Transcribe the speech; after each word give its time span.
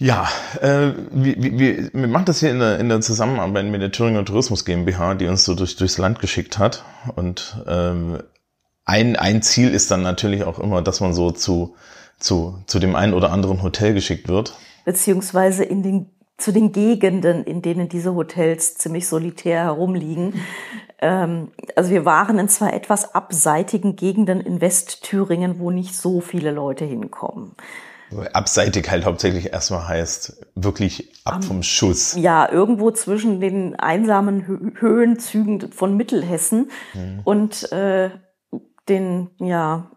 Ja, 0.00 0.28
äh, 0.60 0.92
wir, 1.10 1.36
wir, 1.36 1.90
wir 1.92 2.06
machen 2.06 2.24
das 2.26 2.40
hier 2.40 2.50
in 2.50 2.60
der, 2.60 2.78
in 2.78 2.88
der 2.88 3.00
Zusammenarbeit 3.00 3.66
mit 3.66 3.82
der 3.82 3.90
Thüringer 3.90 4.24
Tourismus 4.24 4.64
GmbH, 4.64 5.14
die 5.14 5.26
uns 5.26 5.44
so 5.44 5.54
durch, 5.54 5.76
durchs 5.76 5.98
Land 5.98 6.20
geschickt 6.20 6.58
hat. 6.58 6.84
Und 7.16 7.62
ähm, 7.66 8.18
ein, 8.88 9.16
ein 9.16 9.42
Ziel 9.42 9.70
ist 9.70 9.90
dann 9.90 10.02
natürlich 10.02 10.44
auch 10.44 10.58
immer, 10.58 10.80
dass 10.80 11.00
man 11.00 11.12
so 11.12 11.30
zu, 11.30 11.76
zu, 12.18 12.58
zu 12.66 12.78
dem 12.78 12.96
einen 12.96 13.12
oder 13.12 13.30
anderen 13.32 13.62
Hotel 13.62 13.92
geschickt 13.92 14.28
wird. 14.28 14.54
Beziehungsweise 14.86 15.62
in 15.62 15.82
den, 15.82 16.10
zu 16.38 16.52
den 16.52 16.72
Gegenden, 16.72 17.44
in 17.44 17.60
denen 17.60 17.90
diese 17.90 18.14
Hotels 18.14 18.78
ziemlich 18.78 19.06
solitär 19.06 19.64
herumliegen. 19.64 20.40
Ähm, 21.00 21.52
also 21.76 21.90
wir 21.90 22.06
waren 22.06 22.38
in 22.38 22.48
zwei 22.48 22.70
etwas 22.70 23.14
abseitigen 23.14 23.94
Gegenden 23.94 24.40
in 24.40 24.62
Westthüringen, 24.62 25.58
wo 25.58 25.70
nicht 25.70 25.94
so 25.94 26.22
viele 26.22 26.50
Leute 26.50 26.86
hinkommen. 26.86 27.52
Abseitig 28.32 28.90
halt 28.90 29.04
hauptsächlich 29.04 29.52
erstmal 29.52 29.86
heißt 29.86 30.46
wirklich 30.54 31.12
ab 31.24 31.36
um, 31.36 31.42
vom 31.42 31.62
Schuss. 31.62 32.16
Ja, 32.16 32.50
irgendwo 32.50 32.90
zwischen 32.90 33.38
den 33.38 33.76
einsamen 33.76 34.72
Höhenzügen 34.80 35.70
von 35.72 35.94
Mittelhessen 35.94 36.70
mhm. 36.94 37.20
und 37.24 37.70
äh, 37.70 38.08
den, 38.88 39.30
ja, 39.38 39.90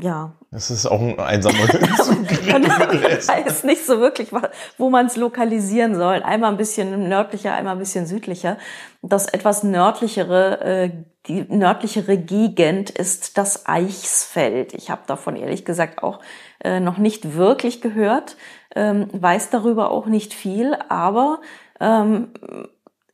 ja. 0.00 0.32
Das 0.50 0.70
ist 0.70 0.86
auch 0.86 1.00
ein 1.00 1.18
einsamer 1.18 1.58
man 2.50 2.64
weiß 2.64 3.64
nicht 3.64 3.84
so 3.84 4.00
wirklich, 4.00 4.30
wo 4.78 4.90
man 4.90 5.06
es 5.06 5.16
lokalisieren 5.16 5.94
soll. 5.94 6.22
Einmal 6.22 6.50
ein 6.50 6.56
bisschen 6.56 7.08
nördlicher, 7.08 7.54
einmal 7.54 7.74
ein 7.74 7.78
bisschen 7.78 8.06
südlicher. 8.06 8.58
Das 9.02 9.26
etwas 9.26 9.62
nördlichere, 9.62 10.60
äh, 10.60 10.90
die 11.26 11.42
nördlichere 11.48 12.16
Gegend 12.16 12.90
ist 12.90 13.38
das 13.38 13.66
Eichsfeld. 13.66 14.74
Ich 14.74 14.90
habe 14.90 15.02
davon 15.06 15.36
ehrlich 15.36 15.64
gesagt 15.64 16.02
auch 16.02 16.20
äh, 16.62 16.80
noch 16.80 16.98
nicht 16.98 17.34
wirklich 17.34 17.80
gehört, 17.80 18.36
ähm, 18.74 19.08
weiß 19.12 19.50
darüber 19.50 19.90
auch 19.90 20.06
nicht 20.06 20.34
viel, 20.34 20.76
aber 20.88 21.40
ähm, 21.80 22.28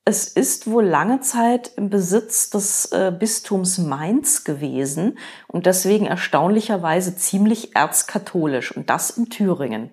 es 0.09 0.27
ist 0.27 0.71
wohl 0.71 0.87
lange 0.87 1.21
Zeit 1.21 1.73
im 1.77 1.91
Besitz 1.91 2.49
des 2.49 2.87
äh, 2.93 3.13
Bistums 3.13 3.77
Mainz 3.77 4.43
gewesen 4.43 5.19
und 5.49 5.67
deswegen 5.67 6.07
erstaunlicherweise 6.07 7.15
ziemlich 7.15 7.77
erzkatholisch 7.77 8.75
und 8.75 8.89
das 8.89 9.11
in 9.11 9.29
Thüringen. 9.29 9.91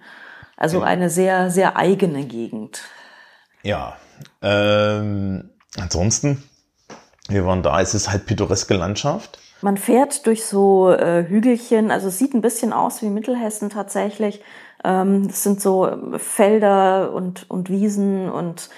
Also 0.56 0.82
eine 0.84 1.10
sehr, 1.10 1.52
sehr 1.52 1.76
eigene 1.76 2.24
Gegend. 2.24 2.84
Ja, 3.62 3.98
ähm, 4.42 5.50
ansonsten, 5.78 6.44
wir 7.28 7.46
waren 7.46 7.62
da, 7.62 7.82
es 7.82 7.94
ist 7.94 8.10
halt 8.10 8.26
pittoreske 8.26 8.76
Landschaft. 8.76 9.38
Man 9.60 9.76
fährt 9.76 10.26
durch 10.28 10.46
so 10.46 10.92
äh, 10.92 11.28
Hügelchen, 11.28 11.92
also 11.92 12.08
es 12.08 12.18
sieht 12.18 12.34
ein 12.34 12.42
bisschen 12.42 12.72
aus 12.72 13.02
wie 13.02 13.10
Mittelhessen 13.10 13.70
tatsächlich. 13.70 14.42
Ähm, 14.86 15.28
es 15.30 15.44
sind 15.44 15.60
so 15.60 15.92
Felder 16.20 17.12
und, 17.12 17.50
und 17.50 17.70
Wiesen 17.70 18.32
und 18.32 18.70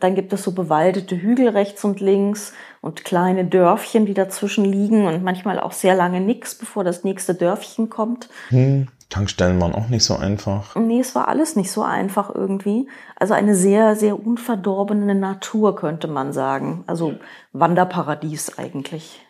dann 0.00 0.14
gibt 0.14 0.32
es 0.32 0.42
so 0.42 0.52
bewaldete 0.52 1.16
Hügel 1.16 1.48
rechts 1.48 1.84
und 1.84 2.00
links 2.00 2.52
und 2.80 3.04
kleine 3.04 3.44
Dörfchen, 3.44 4.06
die 4.06 4.14
dazwischen 4.14 4.64
liegen 4.64 5.06
und 5.06 5.22
manchmal 5.22 5.60
auch 5.60 5.72
sehr 5.72 5.94
lange 5.94 6.20
nix, 6.20 6.54
bevor 6.54 6.84
das 6.84 7.04
nächste 7.04 7.34
Dörfchen 7.34 7.90
kommt. 7.90 8.28
Hm, 8.48 8.88
Tankstellen 9.08 9.60
waren 9.60 9.74
auch 9.74 9.88
nicht 9.88 10.04
so 10.04 10.16
einfach. 10.16 10.74
Nee, 10.74 11.00
es 11.00 11.14
war 11.14 11.28
alles 11.28 11.56
nicht 11.56 11.70
so 11.70 11.82
einfach 11.82 12.34
irgendwie. 12.34 12.88
Also 13.14 13.34
eine 13.34 13.54
sehr, 13.54 13.96
sehr 13.96 14.18
unverdorbene 14.18 15.14
Natur, 15.14 15.76
könnte 15.76 16.08
man 16.08 16.32
sagen. 16.32 16.84
Also 16.86 17.14
Wanderparadies 17.52 18.58
eigentlich. 18.58 19.20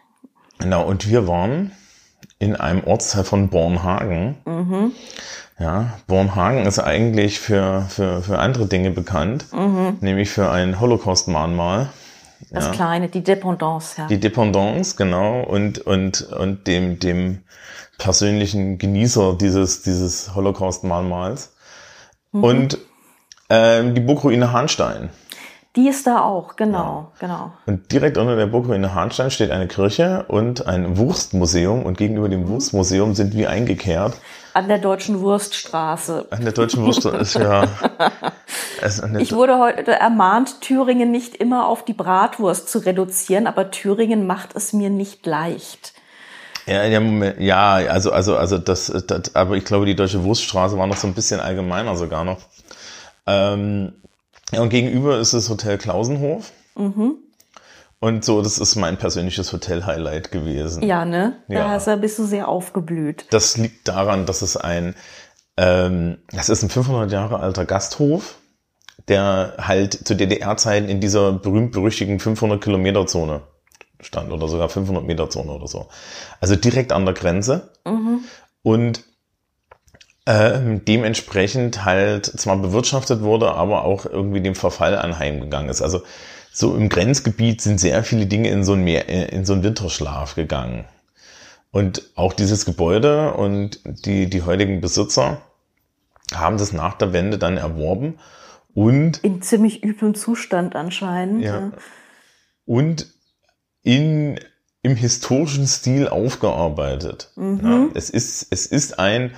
Genau, 0.59 0.87
und 0.87 1.09
wir 1.09 1.29
waren 1.29 1.73
in 2.39 2.57
einem 2.57 2.85
Ortsteil 2.85 3.25
von 3.25 3.49
Bornhagen. 3.49 4.37
Mhm. 4.45 4.93
Ja, 5.59 5.99
Bornhagen 6.07 6.67
ist 6.67 6.79
eigentlich 6.79 7.41
für, 7.41 7.87
für, 7.89 8.23
für 8.23 8.39
andere 8.39 8.67
Dinge 8.67 8.91
bekannt, 8.91 9.47
mhm. 9.53 9.97
nämlich 10.01 10.29
für 10.29 10.51
ein 10.51 10.81
Holocaust-Mahnmal. 10.81 11.89
Das 12.51 12.67
ja. 12.67 12.73
kleine, 12.73 13.09
die 13.09 13.23
Dependance, 13.23 13.95
ja. 13.97 14.07
Die 14.07 14.21
Dependance, 14.21 14.97
genau, 14.97 15.41
und, 15.41 15.79
und, 15.79 16.23
und 16.23 16.67
dem, 16.67 16.99
dem 16.99 17.43
persönlichen 17.97 18.77
Genießer 18.77 19.35
dieses, 19.35 19.83
dieses 19.83 20.35
Holocaust-Mahnmals. 20.35 21.55
Mhm. 22.33 22.45
Und 22.45 22.79
ähm, 23.49 23.95
die 23.95 24.01
Burgruine 24.01 24.53
Hahnstein. 24.53 25.09
Die 25.77 25.89
ist 25.89 26.07
da 26.07 26.23
auch, 26.23 26.57
genau, 26.57 27.13
ja. 27.13 27.27
genau. 27.27 27.53
Und 27.67 27.93
direkt 27.93 28.17
unter 28.17 28.35
der 28.35 28.47
Burgruine 28.47 28.95
Hahnstein 28.95 29.31
steht 29.31 29.51
eine 29.51 29.69
Kirche 29.69 30.25
und 30.29 30.67
ein 30.67 30.97
Wurstmuseum 30.97 31.85
und 31.85 31.99
gegenüber 31.99 32.31
dem 32.31 32.49
Wurstmuseum 32.49 33.15
sind 33.15 33.35
wir 33.35 33.51
eingekehrt. 33.51 34.15
An 34.55 34.69
der 34.69 34.79
Deutschen 34.79 35.21
Wurststraße. 35.21 36.29
An 36.31 36.45
der 36.45 36.55
Deutschen 36.55 36.83
Wurststraße, 36.83 37.43
ja. 37.43 37.65
ich 39.19 39.35
wurde 39.35 39.59
heute 39.59 39.93
ermahnt, 39.93 40.63
Thüringen 40.63 41.11
nicht 41.11 41.37
immer 41.37 41.69
auf 41.69 41.85
die 41.85 41.93
Bratwurst 41.93 42.71
zu 42.71 42.79
reduzieren, 42.79 43.47
aber 43.47 43.71
Thüringen 43.71 44.27
macht 44.27 44.57
es 44.57 44.73
mir 44.73 44.89
nicht 44.89 45.27
leicht. 45.27 45.93
Ja, 46.65 46.85
ja, 46.85 47.01
Moment, 47.01 47.39
ja, 47.39 47.75
also, 47.75 48.13
also, 48.13 48.39
also 48.39 48.57
das, 48.57 48.87
das, 49.07 49.35
aber 49.37 49.57
ich 49.57 49.65
glaube, 49.67 49.85
die 49.85 49.95
Deutsche 49.95 50.25
Wurststraße 50.25 50.79
war 50.79 50.87
noch 50.87 50.97
so 50.97 51.07
ein 51.07 51.15
bisschen 51.15 51.39
allgemeiner 51.39 51.97
sogar 51.97 52.25
noch. 52.25 52.39
Ähm, 53.27 53.93
und 54.53 54.69
gegenüber 54.69 55.19
ist 55.19 55.35
das 55.35 55.49
Hotel 55.49 55.79
Klausenhof. 55.79 56.53
Mhm. 56.77 57.17
Und 57.99 58.25
so, 58.25 58.43
das 58.43 58.59
ist 58.59 58.77
mein 58.77 58.99
persönliches 58.99 59.53
Hotel-Highlight 59.53 60.31
gewesen. 60.31 60.83
Ja, 60.83 61.05
ne? 61.05 61.39
Da 61.49 61.79
ja. 61.79 61.97
bist 61.97 62.19
du 62.19 62.25
sehr 62.25 62.47
aufgeblüht. 62.47 63.27
Das 63.31 63.57
liegt 63.57 63.89
daran, 63.89 64.27
dass 64.27 64.43
es 64.43 64.57
ein, 64.57 64.95
ähm, 65.57 66.19
das 66.31 66.51
ist 66.51 66.63
ein 66.63 66.69
500 66.69 67.11
Jahre 67.11 67.41
alter 67.41 67.65
Gasthof, 67.65 68.37
der 69.09 69.55
halt 69.59 70.07
zu 70.07 70.15
DDR-Zeiten 70.15 70.89
in 70.89 71.01
dieser 71.01 71.33
berühmt-berüchtigten 71.33 72.21
500 72.21 72.63
Kilometer 72.63 73.07
Zone 73.07 73.43
stand 74.01 74.31
oder 74.31 74.47
sogar 74.47 74.69
500 74.69 75.05
Meter 75.05 75.31
Zone 75.31 75.51
oder 75.51 75.67
so. 75.67 75.89
Also 76.41 76.55
direkt 76.55 76.93
an 76.93 77.07
der 77.07 77.15
Grenze. 77.15 77.73
Mhm. 77.87 78.21
Und 78.63 79.05
ähm, 80.27 80.85
dementsprechend 80.85 81.85
halt 81.85 82.27
zwar 82.27 82.57
bewirtschaftet 82.57 83.21
wurde, 83.21 83.53
aber 83.53 83.85
auch 83.85 84.07
irgendwie 84.07 84.41
dem 84.41 84.55
Verfall 84.55 84.97
anheimgegangen 84.97 85.71
ist. 85.71 85.83
Also 85.83 86.03
so 86.53 86.75
im 86.75 86.89
Grenzgebiet 86.89 87.61
sind 87.61 87.79
sehr 87.79 88.03
viele 88.03 88.27
Dinge 88.27 88.51
in 88.51 88.65
so 88.65 88.73
ein, 88.73 88.83
Meer, 88.83 89.09
äh, 89.09 89.27
in 89.27 89.45
so 89.45 89.53
einen 89.53 89.63
Winterschlaf 89.63 90.35
gegangen. 90.35 90.85
Und 91.71 92.11
auch 92.15 92.33
dieses 92.33 92.65
Gebäude 92.65 93.35
und 93.35 93.81
die, 93.85 94.29
die 94.29 94.43
heutigen 94.43 94.81
Besitzer 94.81 95.43
haben 96.35 96.59
das 96.59 96.73
nach 96.73 96.95
der 96.95 97.13
Wende 97.13 97.39
dann 97.39 97.57
erworben 97.57 98.19
und 98.75 99.19
in 99.19 99.43
ziemlich 99.43 99.85
üblem 99.85 100.15
Zustand 100.15 100.75
anscheinend. 100.75 101.43
Ja, 101.43 101.73
und 102.67 103.07
in 103.83 104.41
im 104.83 104.97
historischen 104.97 105.67
Stil 105.67 106.09
aufgearbeitet. 106.09 107.31
Mhm. 107.37 107.61
Ja, 107.63 107.89
es 107.95 108.11
ist 108.11 108.47
es 108.51 108.67
ist 108.67 108.99
ein 108.99 109.33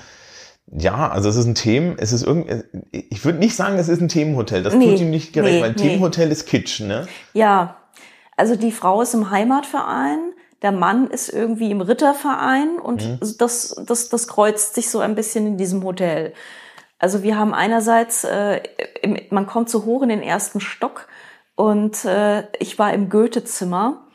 ja, 0.77 1.09
also 1.09 1.29
es 1.29 1.37
ist 1.37 1.47
ein 1.47 1.55
Themen, 1.55 1.97
es 1.99 2.13
ist 2.13 2.25
irgendwie, 2.25 2.63
ich 2.91 3.25
würde 3.25 3.39
nicht 3.39 3.57
sagen, 3.57 3.79
es 3.79 3.89
ist 3.89 4.01
ein 4.01 4.09
Themenhotel. 4.09 4.63
Das 4.63 4.75
nee, 4.75 4.91
tut 4.91 5.01
ihm 5.01 5.11
nicht 5.11 5.33
gerecht, 5.33 5.55
nee, 5.55 5.61
weil 5.63 5.71
ein 5.71 5.77
nee. 5.77 5.83
Themenhotel 5.83 6.31
ist 6.31 6.47
Kitsch, 6.47 6.81
ne? 6.81 7.07
Ja, 7.33 7.77
also 8.37 8.55
die 8.55 8.73
Frau 8.73 9.03
ist 9.03 9.15
im 9.15 9.31
Heimatverein, 9.31 10.19
der 10.63 10.73
Mann 10.73 11.09
ist 11.09 11.29
irgendwie 11.29 11.71
im 11.71 11.81
Ritterverein 11.81 12.79
und 12.79 13.05
mhm. 13.05 13.19
das, 13.39 13.75
das, 13.87 14.09
das 14.09 14.29
kreuzt 14.29 14.75
sich 14.75 14.91
so 14.91 15.01
ein 15.01 15.15
bisschen 15.15 15.47
in 15.47 15.57
diesem 15.57 15.83
Hotel. 15.85 16.33
Also 16.99 17.23
wir 17.23 17.39
haben 17.39 17.55
einerseits, 17.55 18.25
äh, 18.25 18.61
im, 19.03 19.19
man 19.31 19.47
kommt 19.47 19.71
so 19.71 19.85
hoch 19.85 20.03
in 20.03 20.09
den 20.09 20.23
ersten 20.23 20.61
Stock 20.61 21.07
und 21.55 22.05
äh, 22.05 22.45
ich 22.59 22.79
war 22.79 22.93
im 22.93 23.09
Goethe-Zimmer 23.09 24.08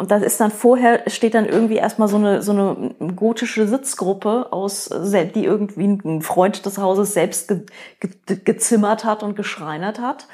und 0.00 0.10
das 0.10 0.22
ist 0.22 0.40
dann 0.40 0.50
vorher, 0.50 1.02
steht 1.10 1.34
dann 1.34 1.44
irgendwie 1.44 1.76
erstmal 1.76 2.08
so 2.08 2.16
eine, 2.16 2.40
so 2.40 2.52
eine 2.52 3.12
gotische 3.16 3.68
Sitzgruppe 3.68 4.50
aus, 4.50 4.88
die 4.88 5.44
irgendwie 5.44 5.88
ein 5.88 6.22
Freund 6.22 6.64
des 6.64 6.78
Hauses 6.78 7.12
selbst 7.12 7.48
ge, 7.48 7.64
ge, 8.00 8.38
gezimmert 8.42 9.04
hat 9.04 9.22
und 9.22 9.36
geschreinert 9.36 10.00
hat. 10.00 10.26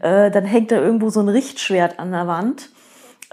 Äh, 0.00 0.32
dann 0.32 0.44
hängt 0.44 0.72
da 0.72 0.80
irgendwo 0.80 1.08
so 1.08 1.20
ein 1.20 1.28
Richtschwert 1.28 2.00
an 2.00 2.10
der 2.10 2.26
Wand. 2.26 2.70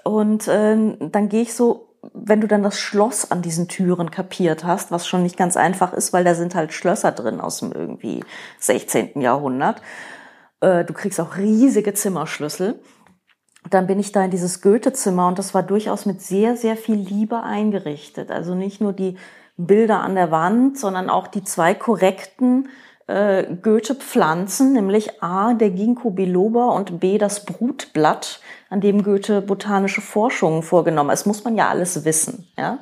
Und 0.04 0.48
äh, 0.48 0.78
dann 1.00 1.28
gehe 1.28 1.42
ich 1.42 1.56
so, 1.56 1.88
wenn 2.14 2.40
du 2.40 2.48
dann 2.48 2.62
das 2.62 2.80
Schloss 2.80 3.32
an 3.32 3.42
diesen 3.42 3.68
Türen 3.68 4.12
kapiert 4.12 4.64
hast, 4.64 4.92
was 4.92 5.08
schon 5.08 5.24
nicht 5.24 5.38
ganz 5.38 5.58
einfach 5.58 5.94
ist, 5.94 6.14
weil 6.14 6.24
da 6.24 6.36
sind 6.36 6.54
halt 6.54 6.72
Schlösser 6.72 7.14
drin 7.14 7.42
aus 7.42 7.62
dem 7.62 7.72
irgendwie 7.72 8.24
16. 8.60 9.20
Jahrhundert. 9.22 9.82
Äh, 10.62 10.86
du 10.86 10.94
kriegst 10.94 11.20
auch 11.20 11.36
riesige 11.36 11.96
Zimmerschlüssel 11.96 12.80
dann 13.70 13.88
bin 13.88 14.00
ich 14.00 14.12
da 14.12 14.24
in 14.24 14.32
dieses 14.32 14.62
Goethe-Zimmer 14.62 15.28
und 15.28 15.40
das 15.40 15.54
war 15.54 15.64
durchaus 15.64 16.06
mit 16.06 16.22
sehr, 16.22 16.56
sehr 16.56 16.76
viel 16.76 16.96
Liebe 16.96 17.44
eingerichtet. 17.44 18.32
Also 18.32 18.56
nicht 18.56 18.82
nur 18.82 18.94
die 18.94 19.18
Bilder 19.58 20.02
an 20.02 20.16
der 20.16 20.32
Wand, 20.32 20.78
sondern 20.78 21.10
auch 21.10 21.28
die 21.28 21.44
zwei 21.44 21.74
korrekten 21.74 22.70
äh, 23.08 23.44
Goethe-Pflanzen, 23.62 24.74
nämlich 24.74 25.22
A, 25.22 25.54
der 25.54 25.72
Ginkgo 25.72 26.12
biloba 26.12 26.68
und 26.68 27.00
B, 27.00 27.18
das 27.18 27.46
Brutblatt, 27.46 28.40
an 28.70 28.82
dem 28.82 29.04
Goethe 29.04 29.42
botanische 29.42 30.02
Forschungen 30.02 30.64
vorgenommen 30.64 31.10
hat. 31.10 31.18
Das 31.18 31.26
muss 31.26 31.44
man 31.44 31.56
ja 31.56 31.70
alles 31.70 32.06
wissen. 32.06 32.48
Ja? 32.58 32.80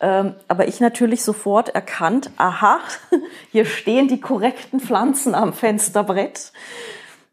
Ähm, 0.00 0.34
aber 0.48 0.68
ich 0.68 0.80
natürlich 0.80 1.22
sofort 1.22 1.70
erkannt, 1.70 2.30
aha, 2.36 2.78
hier 3.50 3.64
stehen 3.64 4.06
die 4.06 4.20
korrekten 4.20 4.80
Pflanzen 4.80 5.34
am 5.34 5.52
Fensterbrett. 5.52 6.52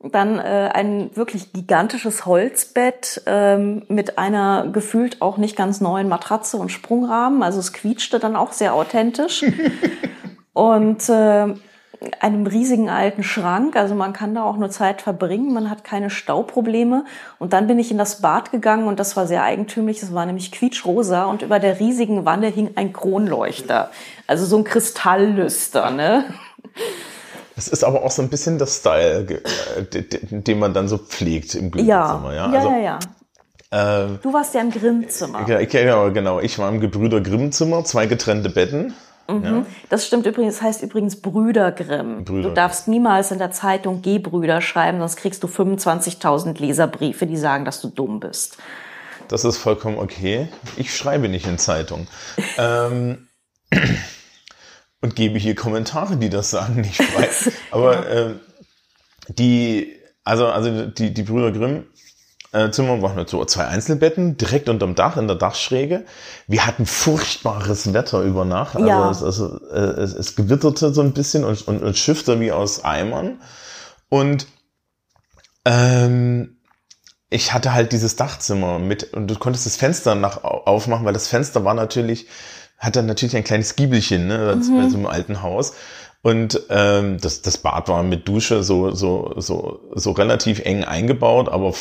Dann 0.04 0.40
äh, 0.40 0.70
ein 0.74 1.16
wirklich 1.16 1.54
gigantisches 1.54 2.26
Holzbett 2.26 3.22
ähm, 3.28 3.84
mit 3.88 4.18
einer 4.18 4.68
gefühlt 4.68 5.22
auch 5.22 5.38
nicht 5.38 5.56
ganz 5.56 5.80
neuen 5.80 6.10
Matratze 6.10 6.58
und 6.58 6.70
Sprungrahmen. 6.72 7.44
Also 7.44 7.60
es 7.60 7.72
quietschte 7.72 8.20
dann 8.20 8.36
auch 8.36 8.52
sehr 8.52 8.74
authentisch. 8.74 9.46
und 10.54 11.08
äh, 11.08 11.54
einem 12.20 12.48
riesigen 12.48 12.90
alten 12.90 13.24
Schrank. 13.24 13.76
Also 13.76 13.94
man 13.94 14.12
kann 14.12 14.34
da 14.34 14.44
auch 14.44 14.58
nur 14.58 14.72
Zeit 14.72 15.02
verbringen. 15.02 15.54
Man 15.54 15.70
hat 15.70 15.84
keine 15.84 16.10
Stauprobleme. 16.10 17.06
Und 17.38 17.54
dann 17.54 17.68
bin 17.68 17.78
ich 17.78 17.92
in 17.92 18.00
das 18.00 18.22
Bad 18.22 18.52
gegangen 18.52 18.88
und 18.88 19.00
das 19.00 19.16
war 19.16 19.28
sehr 19.28 19.44
eigentümlich. 19.44 20.02
Es 20.02 20.14
war 20.14 20.26
nämlich 20.26 20.52
quietschrosa 20.52 21.26
und 21.26 21.44
über 21.44 21.60
der 21.60 21.80
riesigen 21.80 22.26
Wanne 22.26 22.48
hing 22.48 22.72
ein 22.76 22.92
Kronleuchter. 22.92 23.92
Also 24.26 24.46
so 24.46 24.58
ein 24.58 24.64
Kristalllüster, 24.64 25.92
ne? 25.92 26.26
Das 27.62 27.68
ist 27.68 27.84
aber 27.84 28.02
auch 28.04 28.10
so 28.10 28.24
ein 28.24 28.30
bisschen 28.30 28.58
der 28.58 28.66
Style, 28.66 29.40
äh, 29.94 30.04
den 30.32 30.58
man 30.58 30.74
dann 30.74 30.88
so 30.88 30.98
pflegt 30.98 31.54
im 31.54 31.70
Glückzimmer. 31.70 32.34
Ja, 32.34 32.52
ja, 32.52 32.60
also, 32.60 32.70
ja. 32.72 32.78
ja. 32.80 33.00
Ähm, 33.72 34.20
du 34.20 34.34
warst 34.34 34.56
ja 34.56 34.62
im 34.62 34.72
Grimmzimmer. 34.72 35.48
Ja, 35.48 36.10
genau. 36.10 36.40
Ich 36.40 36.58
war 36.58 36.70
im 36.70 36.80
Gebrüder 36.80 37.22
Grimmzimmer, 37.22 37.84
zwei 37.84 38.08
getrennte 38.08 38.50
Betten. 38.50 38.96
Mhm. 39.30 39.44
Ja. 39.44 39.66
Das 39.90 40.08
stimmt 40.08 40.26
übrigens, 40.26 40.56
das 40.56 40.64
heißt 40.64 40.82
übrigens 40.82 41.22
Brüder 41.22 41.72
Grimm. 41.72 42.26
Brüder 42.26 42.50
du 42.50 42.56
darfst 42.56 42.88
niemals 42.88 43.30
in 43.30 43.38
der 43.38 43.52
Zeitung 43.52 44.02
G-Brüder 44.02 44.60
schreiben, 44.62 44.98
sonst 44.98 45.18
kriegst 45.18 45.44
du 45.44 45.48
25.000 45.48 46.60
Leserbriefe, 46.60 47.28
die 47.28 47.38
sagen, 47.38 47.64
dass 47.64 47.80
du 47.80 47.90
dumm 47.90 48.20
bist. 48.20 48.58
Das 49.28 49.46
ist 49.46 49.58
vollkommen 49.58 50.00
okay. 50.00 50.48
Ich 50.78 50.98
schreibe 50.98 51.30
nicht 51.30 51.46
in 51.46 51.60
Zeitung. 51.60 52.08
ähm, 52.58 53.28
und 55.02 55.16
gebe 55.16 55.38
hier 55.40 55.56
Kommentare, 55.56 56.18
die 56.18 56.30
das 56.30 56.52
sagen, 56.52 56.82
nicht 56.82 57.02
frei. 57.02 57.30
Aber 57.72 57.94
ja. 57.94 58.30
äh, 58.30 58.34
die, 59.30 59.96
also, 60.24 60.48
also 60.48 60.88
die, 60.88 61.14
die 61.14 61.24
Brüder 61.24 61.52
Grimm 61.52 61.86
äh, 62.54 62.70
Zimmer 62.72 63.02
waren 63.02 63.16
mit 63.16 63.30
so 63.30 63.44
zwei 63.46 63.66
Einzelbetten, 63.68 64.38
direkt 64.38 64.68
unterm 64.68 64.96
Dach, 64.96 65.18
in 65.18 65.28
der 65.28 65.38
Dachschräge. 65.38 66.06
Wir 66.48 66.66
hatten 66.66 66.86
furchtbares 66.86 67.94
Wetter 67.94 68.22
über 68.22 68.46
Nacht. 68.46 68.76
Also, 68.76 68.88
ja. 68.88 69.10
es, 69.10 69.24
also 69.24 69.60
äh, 69.70 70.02
es, 70.02 70.14
es 70.14 70.36
gewitterte 70.36 70.94
so 70.94 71.02
ein 71.02 71.14
bisschen 71.14 71.46
und, 71.46 71.68
und, 71.68 71.82
und 71.82 71.98
schiffte 71.98 72.40
wie 72.40 72.52
aus 72.52 72.84
Eimern. 72.84 73.42
Und 74.10 74.48
ähm, 75.64 76.58
ich 77.30 77.54
hatte 77.54 77.74
halt 77.74 77.94
dieses 77.94 78.18
Dachzimmer 78.18 78.80
mit 78.80 79.14
und 79.14 79.28
du 79.28 79.36
konntest 79.36 79.66
das 79.66 79.78
Fenster 79.78 80.16
nach 80.16 80.44
aufmachen, 80.44 81.06
weil 81.06 81.14
das 81.14 81.30
Fenster 81.30 81.64
war 81.64 81.74
natürlich 81.74 82.28
hat 82.82 82.96
dann 82.96 83.06
natürlich 83.06 83.38
ein 83.38 83.44
kleines 83.44 83.76
Giebelchen, 83.76 84.28
ne, 84.28 84.56
mhm. 84.56 84.78
bei 84.78 84.90
so 84.90 84.98
einem 84.98 85.06
alten 85.06 85.42
Haus. 85.42 85.74
Und 86.24 86.62
ähm, 86.70 87.18
das, 87.22 87.42
das 87.42 87.58
Bad 87.58 87.88
war 87.88 88.04
mit 88.04 88.28
Dusche 88.28 88.64
so, 88.64 88.92
so, 88.92 89.34
so, 89.38 89.80
so 89.94 90.12
relativ 90.12 90.60
eng 90.66 90.84
eingebaut, 90.84 91.50
aber 91.50 91.74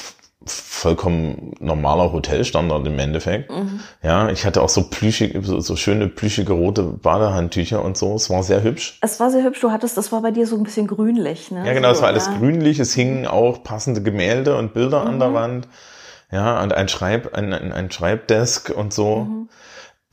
vollkommen 0.46 1.52
normaler 1.60 2.12
Hotelstandard 2.12 2.86
im 2.86 2.98
Endeffekt. 2.98 3.50
Mhm. 3.50 3.80
Ja, 4.02 4.30
ich 4.30 4.46
hatte 4.46 4.62
auch 4.62 4.70
so 4.70 4.84
plüschige, 4.84 5.42
so, 5.42 5.60
so 5.60 5.76
schöne 5.76 6.08
plüschige 6.08 6.52
rote 6.54 6.82
Badehandtücher 6.82 7.82
und 7.84 7.98
so. 7.98 8.14
Es 8.14 8.30
war 8.30 8.42
sehr 8.42 8.62
hübsch. 8.62 8.98
Es 9.02 9.20
war 9.20 9.30
sehr 9.30 9.44
hübsch. 9.44 9.60
Du 9.60 9.70
hattest, 9.70 9.98
das 9.98 10.12
war 10.12 10.22
bei 10.22 10.30
dir 10.30 10.46
so 10.46 10.56
ein 10.56 10.62
bisschen 10.62 10.86
grünlich, 10.86 11.50
ne? 11.50 11.66
Ja, 11.66 11.74
genau, 11.74 11.88
so, 11.88 11.96
es 11.96 12.00
war 12.02 12.08
alles 12.08 12.26
ja. 12.26 12.38
grünlich. 12.38 12.78
Es 12.78 12.94
hingen 12.94 13.26
auch 13.26 13.62
passende 13.62 14.02
Gemälde 14.02 14.56
und 14.56 14.72
Bilder 14.72 15.02
mhm. 15.02 15.08
an 15.08 15.18
der 15.18 15.28
mhm. 15.28 15.34
Wand. 15.34 15.68
Ja, 16.32 16.62
und 16.62 16.72
ein 16.72 16.88
Schreib, 16.88 17.34
ein, 17.34 17.52
ein, 17.52 17.72
ein 17.72 17.90
Schreibdesk 17.90 18.70
und 18.70 18.94
so. 18.94 19.16
Mhm. 19.16 19.48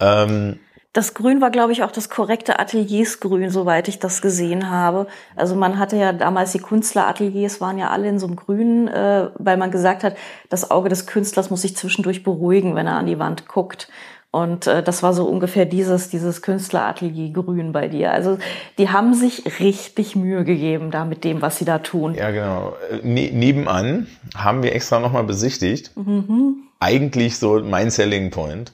Ähm, 0.01 0.59
das 0.97 1.13
Grün 1.13 1.41
war, 1.41 1.51
glaube 1.51 1.73
ich, 1.73 1.83
auch 1.83 1.91
das 1.91 2.09
korrekte 2.09 2.57
Ateliersgrün, 2.57 3.51
soweit 3.51 3.87
ich 3.87 3.99
das 3.99 4.19
gesehen 4.19 4.71
habe. 4.71 5.05
Also 5.35 5.55
man 5.55 5.77
hatte 5.77 5.95
ja 5.95 6.11
damals 6.11 6.53
die 6.53 6.57
Künstlerateliers 6.57 7.61
waren 7.61 7.77
ja 7.77 7.91
alle 7.91 8.07
in 8.07 8.17
so 8.17 8.25
einem 8.25 8.35
Grün, 8.35 8.87
äh, 8.87 9.29
weil 9.37 9.57
man 9.57 9.69
gesagt 9.69 10.03
hat, 10.03 10.15
das 10.49 10.71
Auge 10.71 10.89
des 10.89 11.05
Künstlers 11.05 11.51
muss 11.51 11.61
sich 11.61 11.77
zwischendurch 11.77 12.23
beruhigen, 12.23 12.73
wenn 12.73 12.87
er 12.87 12.95
an 12.95 13.05
die 13.05 13.19
Wand 13.19 13.47
guckt. 13.47 13.89
Und 14.31 14.65
äh, 14.65 14.81
das 14.81 15.03
war 15.03 15.13
so 15.13 15.25
ungefähr 15.25 15.65
dieses, 15.65 16.09
dieses 16.09 16.41
Künstleratelier-Grün 16.41 17.73
bei 17.73 17.89
dir. 17.89 18.11
Also 18.11 18.39
die 18.79 18.89
haben 18.89 19.13
sich 19.13 19.59
richtig 19.59 20.15
Mühe 20.15 20.43
gegeben 20.45 20.89
da 20.89 21.05
mit 21.05 21.23
dem, 21.23 21.43
was 21.43 21.59
sie 21.59 21.65
da 21.65 21.77
tun. 21.77 22.15
Ja, 22.15 22.31
genau. 22.31 22.73
Ne 23.03 23.29
nebenan 23.31 24.07
haben 24.35 24.63
wir 24.63 24.73
extra 24.73 24.99
nochmal 24.99 25.25
besichtigt. 25.25 25.91
Mhm. 25.95 26.55
Eigentlich 26.79 27.37
so 27.37 27.59
mein 27.59 27.91
Selling 27.91 28.31
Point. 28.31 28.73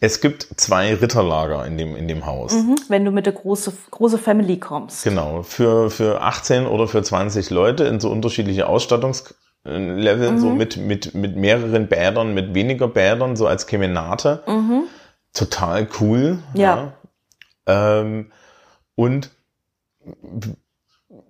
Es 0.00 0.20
gibt 0.20 0.46
zwei 0.56 0.94
Ritterlager 0.94 1.66
in 1.66 1.76
dem, 1.76 1.96
in 1.96 2.06
dem 2.06 2.24
Haus. 2.24 2.52
Mhm, 2.52 2.76
wenn 2.88 3.04
du 3.04 3.10
mit 3.10 3.26
der 3.26 3.32
große, 3.32 3.72
große 3.90 4.18
Family 4.18 4.58
kommst. 4.58 5.02
Genau, 5.02 5.42
für, 5.42 5.90
für 5.90 6.20
18 6.20 6.66
oder 6.66 6.86
für 6.86 7.02
20 7.02 7.50
Leute 7.50 7.84
in 7.84 7.98
so 7.98 8.10
unterschiedliche 8.10 8.68
Ausstattungsleveln, 8.68 10.36
mhm. 10.36 10.38
so 10.38 10.50
mit, 10.50 10.76
mit, 10.76 11.14
mit 11.14 11.36
mehreren 11.36 11.88
Bädern, 11.88 12.32
mit 12.32 12.54
weniger 12.54 12.86
Bädern, 12.86 13.34
so 13.34 13.48
als 13.48 13.66
Kemenate. 13.66 14.42
Mhm. 14.46 14.84
Total 15.34 15.88
cool. 16.00 16.38
Ja. 16.54 16.92
ja. 17.66 18.00
Ähm, 18.00 18.30
und 18.94 19.30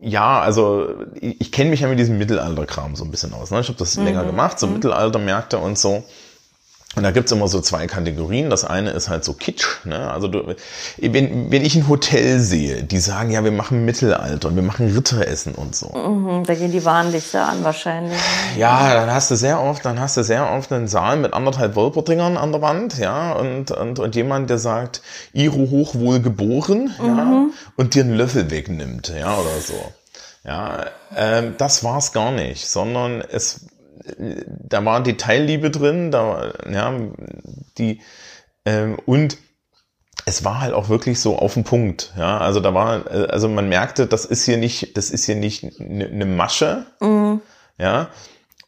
ja, 0.01 0.41
also 0.41 0.89
ich, 1.15 1.41
ich 1.41 1.53
kenne 1.53 1.71
mich 1.71 1.81
ja 1.81 1.89
mit 1.89 1.99
diesem 1.99 2.19
Mittelalterkram 2.19 2.97
so 2.97 3.05
ein 3.05 3.11
bisschen 3.11 3.33
aus. 3.33 3.51
Ne? 3.51 3.61
Ich 3.61 3.69
habe 3.69 3.79
das 3.79 3.97
mhm. 3.97 4.05
länger 4.05 4.25
gemacht, 4.25 4.59
so 4.59 4.67
mhm. 4.67 4.75
Mittelaltermärkte 4.75 5.59
und 5.59 5.79
so. 5.79 6.05
Und 6.99 7.05
da 7.05 7.13
gibt's 7.13 7.31
immer 7.31 7.47
so 7.47 7.61
zwei 7.61 7.87
Kategorien. 7.87 8.51
Das 8.51 8.65
eine 8.65 8.91
ist 8.91 9.09
halt 9.09 9.25
so 9.25 9.33
Kitsch. 9.33 9.85
Ne? 9.85 10.11
Also 10.11 10.27
du, 10.27 10.55
wenn, 10.99 11.53
wenn 11.53 11.65
ich 11.65 11.77
ein 11.77 11.87
Hotel 11.87 12.41
sehe, 12.41 12.83
die 12.83 12.99
sagen, 12.99 13.31
ja, 13.31 13.45
wir 13.45 13.53
machen 13.53 13.85
Mittelalter 13.85 14.49
und 14.49 14.57
wir 14.57 14.65
machen 14.65 14.93
Ritteressen 14.93 15.55
und 15.55 15.77
so. 15.77 15.91
Mhm, 15.97 16.43
da 16.45 16.55
gehen 16.57 16.73
die 16.73 16.85
Warnlichter 16.85 17.47
an 17.47 17.63
wahrscheinlich. 17.63 18.19
Ja, 18.57 18.95
dann 18.95 19.13
hast 19.13 19.31
du 19.31 19.37
sehr 19.37 19.63
oft, 19.63 19.85
dann 19.85 20.01
hast 20.01 20.17
du 20.17 20.25
sehr 20.25 20.51
oft 20.51 20.73
einen 20.73 20.89
Saal 20.89 21.19
mit 21.19 21.35
anderthalb 21.35 21.77
Wolperdingern 21.77 22.37
an 22.37 22.51
der 22.51 22.63
Wand, 22.63 22.99
ja, 22.99 23.33
und, 23.33 23.71
und, 23.71 24.01
und 24.01 24.17
jemand, 24.17 24.51
der 24.51 24.59
sagt, 24.59 25.01
Iro 25.33 25.69
hochwohl 25.71 26.19
geboren, 26.19 26.91
mhm. 27.01 27.07
ja, 27.07 27.47
und 27.77 27.95
dir 27.95 28.03
einen 28.03 28.17
Löffel 28.17 28.51
wegnimmt, 28.51 29.13
ja, 29.17 29.37
oder 29.37 29.61
so. 29.65 29.93
Ja, 30.45 30.87
ähm, 31.17 31.55
das 31.59 31.85
war's 31.85 32.13
gar 32.13 32.33
nicht, 32.33 32.69
sondern 32.69 33.21
es 33.21 33.67
da 34.17 34.85
war 34.85 35.03
Detailliebe 35.03 35.71
drin, 35.71 36.11
da, 36.11 36.53
ja, 36.71 36.95
die, 37.79 38.01
ähm, 38.65 38.99
und 39.07 39.39
es 40.27 40.45
war 40.45 40.61
halt 40.61 40.75
auch 40.75 40.89
wirklich 40.89 41.21
so 41.21 41.37
auf 41.37 41.55
den 41.55 41.65
Punkt, 41.65 42.13
ja, 42.17 42.39
also 42.39 42.61
da 42.61 42.75
war, 42.75 43.07
also 43.11 43.49
man 43.49 43.69
merkte, 43.69 44.07
das 44.07 44.25
ist 44.25 44.45
hier 44.45 44.59
nicht, 44.59 44.97
das 44.97 45.11
ist 45.11 45.25
hier 45.25 45.37
nicht 45.37 45.81
eine 45.81 46.09
ne 46.11 46.27
Masche, 46.27 46.87
mhm. 47.01 47.41
ja, 47.79 48.11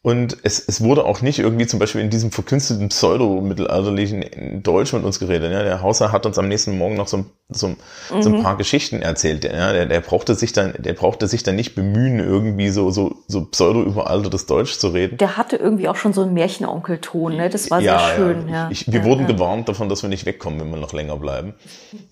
und 0.02 0.38
es, 0.44 0.66
es 0.66 0.80
wurde 0.80 1.04
auch 1.04 1.20
nicht 1.20 1.38
irgendwie 1.38 1.66
zum 1.66 1.78
Beispiel 1.78 2.00
in 2.00 2.08
diesem 2.08 2.30
verkünstelten 2.30 2.88
pseudo-mittelalterlichen 2.88 4.62
Deutsch 4.62 4.94
mit 4.94 5.04
uns 5.04 5.18
geredet. 5.18 5.52
Ja, 5.52 5.62
der 5.62 5.82
Hausherr 5.82 6.10
hat 6.10 6.24
uns 6.24 6.38
am 6.38 6.48
nächsten 6.48 6.78
Morgen 6.78 6.96
noch 6.96 7.06
so, 7.06 7.26
so, 7.50 7.68
mhm. 7.68 7.76
so 8.22 8.30
ein 8.30 8.38
mhm. 8.38 8.42
paar 8.42 8.56
Geschichten 8.56 9.02
erzählt. 9.02 9.44
Ja, 9.44 9.74
der, 9.74 9.84
der 9.84 10.00
brauchte 10.00 10.34
sich 10.34 10.54
dann, 10.54 10.72
der 10.78 10.94
brauchte 10.94 11.28
sich 11.28 11.42
dann 11.42 11.54
nicht 11.54 11.74
bemühen, 11.74 12.18
irgendwie 12.18 12.70
so, 12.70 12.90
so, 12.90 13.16
so 13.28 13.44
pseudo-überaltertes 13.44 14.46
Deutsch 14.46 14.78
zu 14.78 14.88
reden. 14.88 15.18
Der 15.18 15.36
hatte 15.36 15.56
irgendwie 15.56 15.86
auch 15.86 15.96
schon 15.96 16.14
so 16.14 16.22
einen 16.22 16.32
Märchenonkelton, 16.32 17.36
ne? 17.36 17.50
Das 17.50 17.70
war 17.70 17.82
ja, 17.82 17.98
sehr 17.98 18.16
schön, 18.16 18.48
ja. 18.48 18.70
Ich, 18.70 18.88
ich, 18.88 18.92
wir 18.94 19.00
ja, 19.00 19.06
wurden 19.06 19.26
gewarnt 19.26 19.68
davon, 19.68 19.90
dass 19.90 20.02
wir 20.02 20.08
nicht 20.08 20.24
wegkommen, 20.24 20.60
wenn 20.60 20.70
wir 20.70 20.78
noch 20.78 20.94
länger 20.94 21.18
bleiben. 21.18 21.52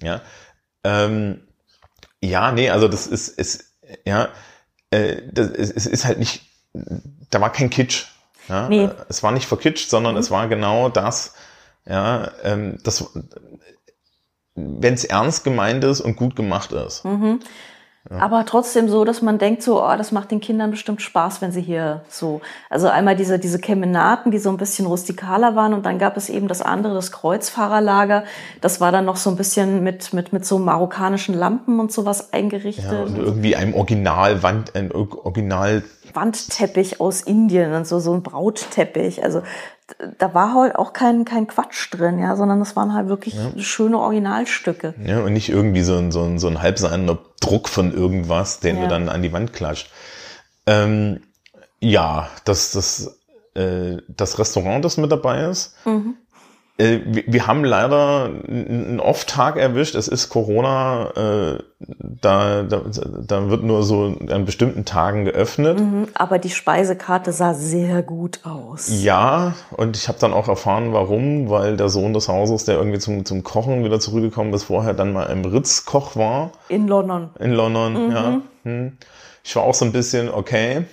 Ja. 0.03 0.21
Ähm, 0.85 1.41
ja, 2.23 2.53
nee, 2.53 2.69
also 2.69 2.87
das 2.87 3.07
ist, 3.07 3.29
ist 3.29 3.65
ja, 4.05 4.29
äh, 4.91 5.23
das, 5.33 5.49
es, 5.49 5.71
es 5.71 5.87
ist 5.87 6.05
halt 6.05 6.19
nicht 6.19 6.43
da 7.31 7.41
war 7.41 7.51
kein 7.51 7.71
Kitsch. 7.71 8.07
Ja? 8.49 8.69
Nee. 8.69 8.89
Es 9.09 9.23
war 9.23 9.33
nicht 9.33 9.47
verkitscht, 9.47 9.91
sondern 9.91 10.15
mhm. 10.15 10.21
es 10.21 10.31
war 10.31 10.49
genau 10.49 10.89
das, 10.89 11.35
ja, 11.87 12.31
ähm, 12.43 12.79
das, 12.83 13.11
wenn 14.55 14.95
es 14.95 15.05
ernst 15.05 15.45
gemeint 15.45 15.85
ist 15.85 16.01
und 16.01 16.17
gut 16.17 16.37
gemacht 16.37 16.73
ist. 16.73 17.05
Mhm. 17.05 17.41
Aber 18.11 18.47
trotzdem 18.47 18.89
so, 18.89 19.05
dass 19.05 19.21
man 19.21 19.37
denkt 19.37 19.63
so, 19.63 19.85
oh, 19.85 19.97
das 19.97 20.13
macht 20.13 20.31
den 20.31 20.41
Kindern 20.41 20.71
bestimmt 20.71 21.03
Spaß, 21.03 21.43
wenn 21.43 21.53
sie 21.53 21.61
hier 21.61 22.05
so. 22.09 22.41
Also 22.71 22.89
einmal 22.89 23.17
diese, 23.17 23.39
diese 23.39 23.59
Kemenaten, 23.59 24.31
die 24.31 24.39
so 24.39 24.49
ein 24.49 24.57
bisschen 24.57 24.87
rustikaler 24.87 25.57
waren 25.57 25.75
und 25.75 25.85
dann 25.85 25.99
gab 25.99 26.17
es 26.17 26.31
eben 26.31 26.49
das 26.49 26.63
andere, 26.63 26.95
das 26.95 27.13
Kreuzfahrerlager. 27.13 28.25
Das 28.63 28.81
war 28.81 28.93
dann 28.93 29.05
noch 29.05 29.17
so 29.17 29.29
ein 29.29 29.37
bisschen 29.37 29.83
mit, 29.85 30.15
mit, 30.15 30.33
mit 30.33 30.47
so 30.47 30.59
marokkanischen 30.59 31.35
Lampen 31.35 31.81
und 31.81 31.93
sowas 31.93 32.33
eingerichtet. 32.33 32.91
Ja, 32.91 33.03
und 33.03 33.19
irgendwie 33.19 33.57
einem 33.57 33.75
Originalwand, 33.75 34.75
ein 34.75 34.91
Original 34.91 35.83
Wandteppich 36.19 37.01
aus 37.01 37.21
Indien 37.21 37.73
und 37.73 37.87
so, 37.87 38.01
so 38.01 38.13
ein 38.13 38.23
Brautteppich. 38.23 39.23
Also 39.23 39.43
da 40.19 40.35
war 40.35 40.55
halt 40.55 40.77
auch 40.77 40.93
kein, 40.93 41.25
kein 41.25 41.47
Quatsch 41.47 41.89
drin, 41.93 42.19
ja, 42.19 42.37
sondern 42.37 42.59
das 42.59 42.77
waren 42.77 42.93
halt 42.93 43.09
wirklich 43.09 43.35
ja. 43.35 43.53
schöne 43.59 43.99
Originalstücke. 43.99 44.95
Ja, 45.05 45.21
und 45.21 45.33
nicht 45.33 45.49
irgendwie 45.49 45.83
so 45.83 45.97
ein, 45.97 46.11
so 46.11 46.25
ein, 46.25 46.39
so 46.39 46.49
ein 46.49 46.61
halbseiner 46.61 47.19
Druck 47.41 47.69
von 47.69 47.93
irgendwas, 47.93 48.61
den 48.61 48.77
ja. 48.77 48.83
du 48.83 48.89
dann 48.89 49.09
an 49.09 49.23
die 49.23 49.33
Wand 49.33 49.53
klatscht. 49.53 49.91
Ähm, 50.67 51.21
ja, 51.81 52.29
das, 52.45 52.73
das, 52.73 53.19
äh, 53.55 53.99
das 54.09 54.39
Restaurant, 54.39 54.85
das 54.85 54.97
mit 54.97 55.11
dabei 55.11 55.45
ist, 55.45 55.75
mhm. 55.87 56.17
Äh, 56.79 57.01
wir 57.05 57.47
haben 57.49 57.65
leider 57.65 58.31
einen 58.47 59.01
Off-Tag 59.01 59.57
erwischt. 59.57 59.97
Es 59.97 60.07
ist 60.07 60.29
Corona, 60.29 61.11
äh, 61.17 61.59
da, 61.81 62.63
da, 62.63 62.83
da 63.27 63.51
wird 63.51 63.65
nur 63.65 63.83
so 63.83 64.17
an 64.31 64.45
bestimmten 64.45 64.85
Tagen 64.85 65.25
geöffnet. 65.25 65.81
Mhm, 65.81 66.09
aber 66.15 66.39
die 66.39 66.51
Speisekarte 66.51 67.33
sah 67.33 67.55
sehr 67.55 68.03
gut 68.03 68.41
aus. 68.45 68.89
Ja, 69.03 69.55
und 69.73 69.97
ich 69.97 70.07
habe 70.07 70.19
dann 70.21 70.33
auch 70.33 70.49
erfahren, 70.49 70.93
warum, 70.93 71.51
weil 71.51 71.77
der 71.77 71.89
Sohn 71.89 72.13
des 72.15 72.29
Hauses, 72.29 72.65
der 72.65 72.77
irgendwie 72.77 73.01
zum, 73.01 73.25
zum 73.25 73.43
Kochen 73.43 73.85
wieder 73.85 73.99
zurückgekommen 73.99 74.55
ist, 74.55 74.65
vorher 74.65 74.95
dann 74.95 75.13
mal 75.13 75.25
im 75.25 75.45
Ritz-Koch 75.45 76.15
war. 76.15 76.53
In 76.69 76.87
London. 76.87 77.31
In 77.41 77.53
London, 77.53 78.07
mhm. 78.07 78.13
ja. 78.13 78.41
Hm. 78.63 78.99
Ich 79.43 79.57
war 79.57 79.65
auch 79.65 79.75
so 79.75 79.85
ein 79.85 79.93
bisschen, 79.93 80.29
okay, 80.29 80.85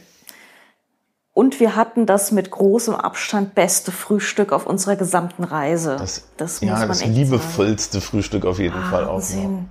und 1.36 1.60
wir 1.60 1.76
hatten 1.76 2.06
das 2.06 2.32
mit 2.32 2.50
großem 2.50 2.96
Abstand 2.96 3.56
beste 3.56 3.92
Frühstück 3.92 4.54
auf 4.54 4.66
unserer 4.66 4.96
gesamten 4.96 5.44
Reise. 5.44 5.98
Das, 6.00 6.30
das 6.38 6.62
muss 6.62 6.70
ja, 6.70 6.80
man 6.80 6.88
das 6.88 7.02
echt 7.02 7.14
liebevollste 7.14 8.00
sagen. 8.00 8.06
Frühstück 8.06 8.46
auf 8.46 8.58
jeden 8.58 8.82
Fall 8.86 9.04
auch. 9.04 9.20
Noch. 9.20 9.66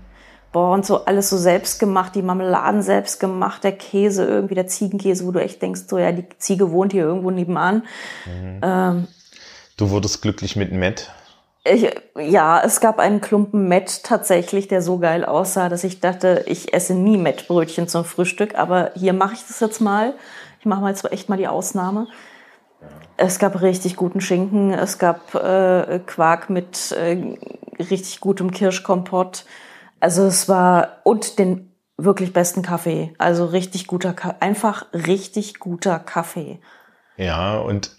Boah, 0.53 0.75
und 0.75 0.85
so 0.85 1.07
alles 1.07 1.31
so 1.31 1.39
selbst 1.39 1.81
gemacht, 1.81 2.15
die 2.15 2.23
Marmeladen 2.23 2.83
selbst 2.83 3.19
gemacht, 3.19 3.65
der 3.65 3.73
Käse, 3.73 4.27
irgendwie 4.27 4.55
der 4.55 4.67
Ziegenkäse, 4.67 5.27
wo 5.27 5.33
du 5.33 5.43
echt 5.43 5.63
denkst, 5.63 5.85
so 5.89 5.97
ja, 5.97 6.13
die 6.13 6.27
Ziege 6.39 6.71
wohnt 6.71 6.93
hier 6.93 7.05
irgendwo 7.05 7.31
nebenan. 7.31 7.83
Mhm. 8.27 8.61
Ähm, 8.63 9.09
du 9.79 9.89
wurdest 9.89 10.21
glücklich 10.21 10.57
mit 10.57 10.71
Met. 10.71 11.11
Ich, 11.65 11.91
ja, 12.19 12.61
es 12.63 12.81
gab 12.81 12.99
einen 12.99 13.23
Klumpen 13.23 13.69
Met 13.69 14.05
tatsächlich, 14.05 14.69
der 14.69 14.83
so 14.83 14.99
geil 14.99 15.25
aussah, 15.25 15.71
dass 15.71 15.83
ich 15.83 16.01
dachte, 16.01 16.45
ich 16.47 16.75
esse 16.75 16.93
nie 16.93 17.17
Mettbrötchen 17.17 17.89
zum 17.89 18.05
Frühstück, 18.05 18.55
aber 18.55 18.91
hier 18.95 19.15
mache 19.15 19.33
ich 19.33 19.47
das 19.49 19.61
jetzt 19.61 19.81
mal. 19.81 20.13
Ich 20.65 20.67
mache 20.67 20.81
mal 20.81 20.89
jetzt 20.89 21.05
echt 21.13 21.29
mal 21.29 21.37
die 21.37 21.47
Ausnahme. 21.47 22.07
Es 23.19 23.39
gab 23.39 23.61
richtig 23.61 23.97
guten 23.97 24.23
Schinken, 24.23 24.73
es 24.73 24.99
gab 24.99 25.35
äh, 25.35 26.01
Quark 26.07 26.49
mit 26.49 26.91
äh, 26.93 27.37
richtig 27.79 28.21
gutem 28.21 28.51
Kirschkompott. 28.51 29.45
Also 30.01 30.25
es 30.25 30.49
war 30.49 31.03
und 31.05 31.39
den 31.39 31.71
wirklich 31.99 32.33
besten 32.33 32.63
Kaffee. 32.63 33.13
Also 33.19 33.45
richtig 33.45 33.87
guter, 33.89 34.15
einfach 34.41 34.87
richtig 34.95 35.59
guter 35.59 35.99
Kaffee. 35.99 36.61
Ja, 37.19 37.59
und 37.59 37.95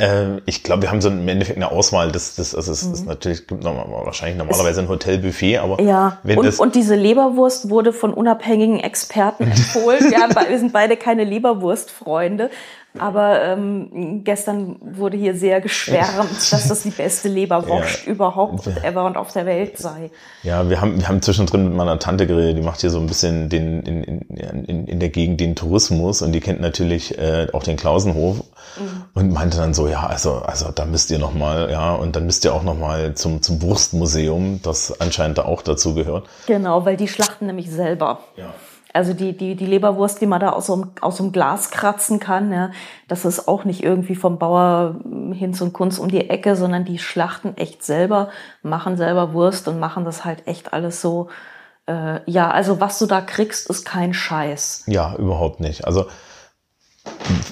äh, 0.00 0.40
ich 0.46 0.62
glaube, 0.62 0.82
wir 0.82 0.90
haben 0.90 1.00
so 1.00 1.10
im 1.10 1.28
Endeffekt 1.28 1.58
eine 1.58 1.70
Auswahl. 1.70 2.10
Das, 2.10 2.34
das, 2.34 2.52
das 2.52 2.68
ist, 2.68 2.86
mhm. 2.86 2.92
ist 2.94 3.06
natürlich 3.06 3.46
gibt 3.46 3.62
noch, 3.62 3.74
wahrscheinlich 4.04 4.38
normalerweise 4.38 4.80
ein 4.80 4.88
Hotelbuffet, 4.88 5.58
aber 5.58 5.80
ja. 5.80 6.18
Wenn 6.22 6.38
und, 6.38 6.46
das 6.46 6.58
und 6.58 6.74
diese 6.74 6.94
Leberwurst 6.94 7.68
wurde 7.68 7.92
von 7.92 8.14
unabhängigen 8.14 8.80
Experten 8.80 9.44
empfohlen. 9.44 10.10
wir, 10.10 10.18
haben, 10.18 10.34
wir 10.48 10.58
sind 10.58 10.72
beide 10.72 10.96
keine 10.96 11.24
Leberwurstfreunde, 11.24 12.50
aber 12.98 13.42
ähm, 13.42 14.22
gestern 14.24 14.76
wurde 14.80 15.16
hier 15.16 15.36
sehr 15.36 15.60
geschwärmt, 15.60 16.52
dass 16.52 16.68
das 16.68 16.82
die 16.82 16.90
beste 16.90 17.28
Leberwurst 17.28 18.06
ja. 18.06 18.12
überhaupt 18.12 18.66
ever 18.82 19.04
und 19.04 19.16
auf 19.16 19.32
der 19.32 19.46
Welt 19.46 19.78
sei. 19.78 20.10
Ja, 20.42 20.68
wir 20.68 20.80
haben, 20.80 20.98
wir 20.98 21.08
haben 21.08 21.22
zwischendrin 21.22 21.64
mit 21.64 21.74
meiner 21.74 21.98
Tante 21.98 22.26
geredet, 22.26 22.58
die 22.58 22.62
macht 22.62 22.80
hier 22.80 22.90
so 22.90 22.98
ein 22.98 23.06
bisschen 23.06 23.48
den, 23.48 23.82
in, 23.82 24.02
in, 24.02 24.20
in, 24.64 24.86
in 24.86 25.00
der 25.00 25.08
Gegend 25.10 25.40
den 25.40 25.54
Tourismus 25.54 26.22
und 26.22 26.32
die 26.32 26.40
kennt 26.40 26.60
natürlich 26.60 27.16
äh, 27.18 27.46
auch 27.52 27.62
den 27.62 27.76
Klausenhof 27.76 28.38
mhm. 28.76 29.04
und 29.14 29.32
meinte 29.32 29.56
dann 29.58 29.72
so, 29.72 29.86
ja, 29.86 30.06
also, 30.06 30.42
also 30.42 30.70
da 30.72 30.84
müsst 30.84 31.10
ihr 31.10 31.18
nochmal, 31.18 31.70
ja, 31.70 31.94
und 31.94 32.16
dann 32.16 32.26
müsst 32.26 32.44
ihr 32.44 32.54
auch 32.54 32.64
nochmal 32.64 33.14
zum, 33.14 33.40
zum 33.40 33.62
Wurstmuseum, 33.62 34.60
das 34.62 35.00
anscheinend 35.00 35.38
da 35.38 35.44
auch 35.44 35.62
dazu 35.62 35.94
gehört. 35.94 36.28
Genau, 36.46 36.84
weil 36.84 36.96
die 36.96 37.08
schlachten 37.08 37.46
nämlich 37.46 37.70
selber. 37.70 38.20
Ja. 38.36 38.52
Also 38.92 39.14
die, 39.14 39.36
die, 39.36 39.54
die 39.54 39.66
Leberwurst, 39.66 40.20
die 40.20 40.26
man 40.26 40.40
da 40.40 40.50
aus 40.50 40.66
so, 40.66 40.74
einem, 40.74 40.90
aus 41.00 41.18
so 41.18 41.22
einem 41.22 41.32
Glas 41.32 41.70
kratzen 41.70 42.18
kann, 42.18 42.52
ja, 42.52 42.70
das 43.08 43.24
ist 43.24 43.46
auch 43.46 43.64
nicht 43.64 43.82
irgendwie 43.82 44.16
vom 44.16 44.38
Bauer 44.38 44.96
hin 45.32 45.54
zum 45.54 45.72
Kunst 45.72 45.98
um 46.00 46.08
die 46.08 46.28
Ecke, 46.28 46.56
sondern 46.56 46.84
die 46.84 46.98
schlachten 46.98 47.56
echt 47.56 47.84
selber, 47.84 48.30
machen 48.62 48.96
selber 48.96 49.32
Wurst 49.32 49.68
und 49.68 49.78
machen 49.78 50.04
das 50.04 50.24
halt 50.24 50.46
echt 50.46 50.72
alles 50.72 51.00
so. 51.00 51.28
Äh, 51.86 52.20
ja, 52.26 52.50
also 52.50 52.80
was 52.80 52.98
du 52.98 53.06
da 53.06 53.20
kriegst, 53.20 53.70
ist 53.70 53.84
kein 53.84 54.12
Scheiß. 54.12 54.84
Ja, 54.86 55.14
überhaupt 55.16 55.60
nicht. 55.60 55.86
Also 55.86 56.06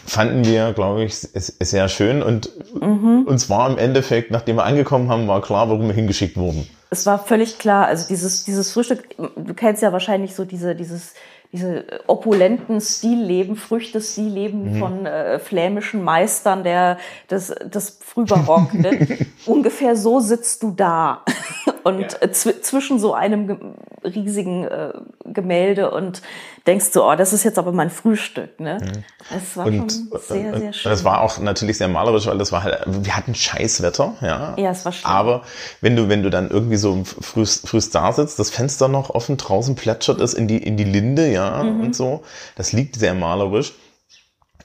fanden 0.06 0.44
wir, 0.44 0.72
glaube 0.72 1.04
ich, 1.04 1.16
sehr 1.16 1.88
schön 1.88 2.22
und 2.22 2.50
mhm. 2.74 3.24
uns 3.26 3.48
war 3.48 3.70
im 3.70 3.78
Endeffekt, 3.78 4.30
nachdem 4.30 4.56
wir 4.56 4.64
angekommen 4.64 5.08
haben, 5.08 5.28
war 5.28 5.40
klar, 5.40 5.68
warum 5.68 5.86
wir 5.86 5.94
hingeschickt 5.94 6.36
wurden 6.36 6.68
es 6.90 7.06
war 7.06 7.18
völlig 7.18 7.58
klar, 7.58 7.86
also 7.86 8.06
dieses, 8.08 8.44
dieses 8.44 8.72
Frühstück, 8.72 9.14
du 9.16 9.54
kennst 9.54 9.82
ja 9.82 9.92
wahrscheinlich 9.92 10.34
so 10.34 10.44
diese, 10.44 10.74
dieses, 10.74 11.14
diese 11.52 11.84
opulenten 12.06 12.80
Stilleben, 12.80 13.56
Früchte-Stilleben 13.56 14.74
mhm. 14.74 14.78
von 14.78 15.06
äh, 15.06 15.38
flämischen 15.38 16.04
Meistern 16.04 16.62
der, 16.62 16.98
des, 17.30 17.54
des 17.64 17.98
Frühbarock. 18.00 18.74
ne? 18.74 19.18
Ungefähr 19.46 19.96
so 19.96 20.20
sitzt 20.20 20.62
du 20.62 20.72
da 20.72 21.24
und 21.84 22.00
ja. 22.00 22.18
Äh, 22.20 22.30
zw 22.32 22.60
zwischen 22.60 22.98
so 22.98 23.14
einem 23.14 23.74
riesigen 24.04 24.64
äh, 24.64 24.92
Gemälde 25.24 25.90
und 25.90 26.22
denkst 26.66 26.86
so, 26.92 27.08
oh, 27.08 27.14
das 27.14 27.32
ist 27.32 27.44
jetzt 27.44 27.58
aber 27.58 27.72
mein 27.72 27.88
Frühstück. 27.88 28.60
Ne? 28.60 28.78
Mhm. 28.80 29.04
Es 29.36 29.56
war 29.56 29.66
und, 29.66 29.90
schon 29.90 30.20
sehr, 30.20 30.58
sehr 30.58 30.72
schön. 30.72 30.90
Das 30.90 31.04
war 31.04 31.22
auch 31.22 31.38
natürlich 31.38 31.78
sehr 31.78 31.88
malerisch, 31.88 32.26
weil 32.26 32.36
das 32.36 32.52
war 32.52 32.62
halt, 32.62 32.82
wir 32.86 33.16
hatten 33.16 33.34
Scheißwetter, 33.34 34.16
ja. 34.20 34.54
Ja, 34.58 34.70
es 34.70 34.84
war 34.84 34.92
schön. 34.92 35.10
Aber 35.10 35.42
wenn 35.80 35.96
du, 35.96 36.08
wenn 36.10 36.22
du 36.22 36.30
dann 36.30 36.50
irgendwie 36.50 36.76
so 36.76 37.04
früh, 37.04 37.46
früh 37.46 37.80
da 37.90 38.12
sitzt, 38.12 38.38
das 38.38 38.50
Fenster 38.50 38.88
noch 38.88 39.10
offen, 39.10 39.38
draußen 39.38 39.76
plätschert 39.76 40.20
es 40.20 40.34
in 40.34 40.46
die, 40.46 40.58
in 40.58 40.76
die 40.76 40.84
Linde, 40.84 41.30
ja, 41.30 41.37
mhm. 41.38 41.80
und 41.80 41.96
so, 41.96 42.22
das 42.56 42.72
liegt 42.72 42.96
sehr 42.96 43.14
malerisch. 43.14 43.74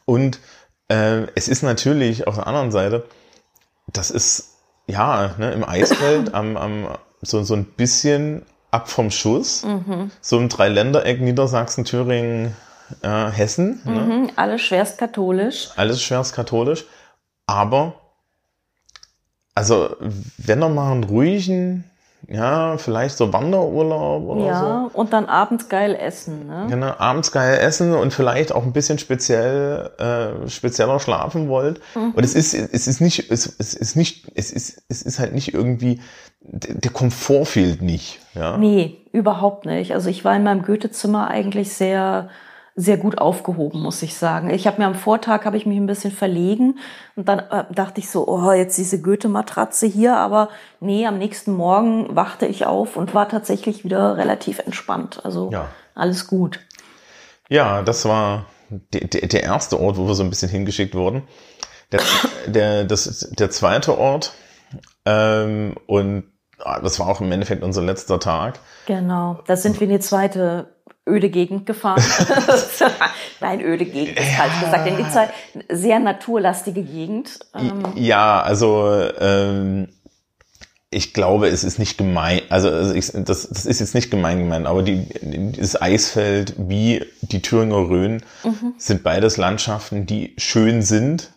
Und 0.06 0.40
äh, 0.90 1.28
es 1.36 1.48
ist 1.48 1.64
natürlich 1.64 2.28
auf 2.28 2.36
der 2.36 2.48
anderen 2.48 2.72
Seite, 2.72 3.06
das 3.88 4.12
ist 4.12 4.56
ja 4.88 5.36
ne, 5.38 5.52
im 5.52 5.64
Eisfeld 5.64 6.34
am, 6.34 6.58
am 6.58 6.88
so, 7.22 7.44
so 7.44 7.56
ein 7.56 7.66
bisschen 7.66 8.46
ab 8.72 8.90
vom 8.90 9.12
Schuss. 9.12 9.64
Mhm. 9.64 10.12
So 10.22 10.38
im 10.38 10.50
Dreiländereck 10.50 11.22
Niedersachsen, 11.22 11.86
Thüringen, 11.86 12.56
äh, 13.02 13.30
Hessen. 13.30 13.82
Ne? 13.86 13.92
Mhm, 13.92 14.22
ne? 14.24 14.34
Alles 14.36 14.62
schwerst 14.62 14.98
katholisch. 14.98 15.70
Alles 15.76 16.02
schwerst 16.02 16.34
katholisch. 16.34 16.86
Aber, 17.46 17.94
also, 19.56 19.96
wenn 20.38 20.62
er 20.62 20.70
mal 20.70 20.92
einen 20.92 21.04
ruhigen 21.04 21.90
ja, 22.28 22.78
vielleicht 22.78 23.18
so 23.18 23.34
Wanderurlaub 23.34 24.24
oder 24.24 24.46
ja, 24.46 24.60
so. 24.60 24.66
Ja, 24.66 24.90
und 24.94 25.12
dann 25.14 25.26
abends 25.26 25.68
geil 25.68 25.96
essen. 25.96 26.48
Ne? 26.48 26.68
Genau, 26.70 26.94
abends 26.98 27.32
geil 27.32 27.58
essen 27.60 27.94
und 27.94 28.14
vielleicht 28.14 28.54
auch 28.54 28.64
ein 28.64 28.72
bisschen 28.72 28.98
speziell, 28.98 29.92
äh, 29.98 30.50
spezieller 30.50 31.00
schlafen 31.00 31.50
wollt. 31.50 31.82
Mhm. 31.96 32.12
Und 32.12 32.24
es 32.24 32.34
ist, 32.34 32.54
es 32.54 32.88
ist 32.88 33.02
nicht, 33.02 33.30
es, 33.30 33.54
es 33.60 33.74
ist 33.74 33.96
nicht, 33.96 34.32
es 34.36 34.52
ist, 34.52 34.84
es 34.88 35.02
ist 35.02 35.20
halt 35.20 35.34
nicht 35.34 35.54
irgendwie, 35.54 36.00
der 36.42 36.92
Komfort 36.92 37.46
fehlt 37.46 37.82
nicht. 37.82 38.20
Ja? 38.36 38.58
Nee, 38.58 39.02
überhaupt 39.12 39.66
nicht. 39.66 39.94
Also 39.94 40.10
ich 40.10 40.24
war 40.24 40.36
in 40.36 40.44
meinem 40.44 40.64
Goethe-Zimmer 40.64 41.28
eigentlich 41.30 41.74
sehr 41.74 42.30
sehr 42.76 42.98
gut 42.98 43.20
aufgehoben, 43.20 43.82
muss 43.82 44.02
ich 44.02 44.16
sagen. 44.16 44.50
Ich 44.50 44.66
habe 44.66 44.82
mir 44.82 44.88
am 44.88 44.96
Vortag 44.96 45.46
habe 45.46 45.58
ich 45.58 45.66
mich 45.66 45.78
ein 45.78 45.86
bisschen 45.86 46.12
verlegen 46.12 46.80
und 47.16 47.30
dann 47.30 47.40
äh, 47.40 47.66
dachte 47.72 48.00
ich 48.00 48.10
so, 48.10 48.28
oh, 48.28 48.52
jetzt 48.52 48.78
diese 48.78 49.02
Goethe-Matratze 49.02 49.86
hier, 49.86 50.18
aber 50.18 50.50
nee, 50.80 51.06
am 51.06 51.20
nächsten 51.20 51.54
Morgen 51.54 52.16
wachte 52.16 52.48
ich 52.48 52.66
auf 52.66 52.98
und 52.98 53.14
war 53.14 53.30
tatsächlich 53.30 53.84
wieder 53.84 54.18
relativ 54.18 54.60
entspannt. 54.60 55.24
Also 55.24 55.52
ja. 55.52 55.70
alles 55.94 56.28
gut. 56.28 56.60
Ja, 57.48 57.84
das 57.84 58.06
war 58.06 58.48
der, 58.70 59.08
der 59.08 59.44
erste 59.44 59.80
Ort, 59.80 59.98
wo 59.98 60.08
wir 60.08 60.16
so 60.16 60.24
ein 60.24 60.32
bisschen 60.32 60.50
hingeschickt 60.50 60.96
wurden. 60.96 61.24
Der, 61.92 62.02
der, 62.48 62.84
das, 62.86 63.30
der 63.38 63.52
zweite 63.52 64.00
Ort 64.00 64.34
ähm, 65.06 65.76
und 65.86 66.24
ah, 66.60 66.80
das 66.80 67.00
war 67.00 67.08
auch 67.08 67.22
im 67.22 67.32
Endeffekt 67.32 67.64
unser 67.64 67.84
letzter 67.84 68.20
Tag. 68.20 68.60
Genau, 68.88 69.40
da 69.46 69.56
sind 69.56 69.80
wir 69.80 69.88
in 69.88 69.94
die 69.94 70.00
zweite 70.00 70.74
öde 71.08 71.30
Gegend 71.30 71.66
gefahren. 71.66 72.04
Nein, 73.42 73.62
öde 73.62 73.86
Gegend 73.86 74.20
ist 74.20 74.32
falsch 74.32 74.60
gesagt. 74.60 74.88
In 74.88 74.98
die 74.98 75.10
Zeit 75.10 75.30
sehr 75.70 76.00
naturlastige 76.00 76.84
Gegend. 76.84 77.40
Ähm. 77.56 77.84
Ja, 77.96 78.42
also 78.42 78.90
ähm, 79.20 79.90
ich 80.94 81.14
glaube, 81.14 81.48
es 81.48 81.64
ist 81.64 81.80
nicht 81.80 81.98
gemein, 81.98 82.42
also, 82.50 82.70
also 82.70 82.94
ich, 82.94 83.12
das, 83.14 83.50
das 83.50 83.66
ist 83.66 83.80
jetzt 83.80 83.96
nicht 83.96 84.12
gemein 84.12 84.40
gemeint, 84.40 84.68
aber 84.68 84.84
die, 84.84 85.08
das 85.58 85.82
Eisfeld 85.82 86.54
wie 86.58 87.04
die 87.22 87.42
Thüringer 87.42 87.90
Rhön 87.90 88.24
mhm. 88.44 88.74
sind 88.78 89.04
beides 89.04 89.38
Landschaften, 89.38 90.06
die 90.06 90.36
schön 90.38 90.82
sind, 90.82 91.32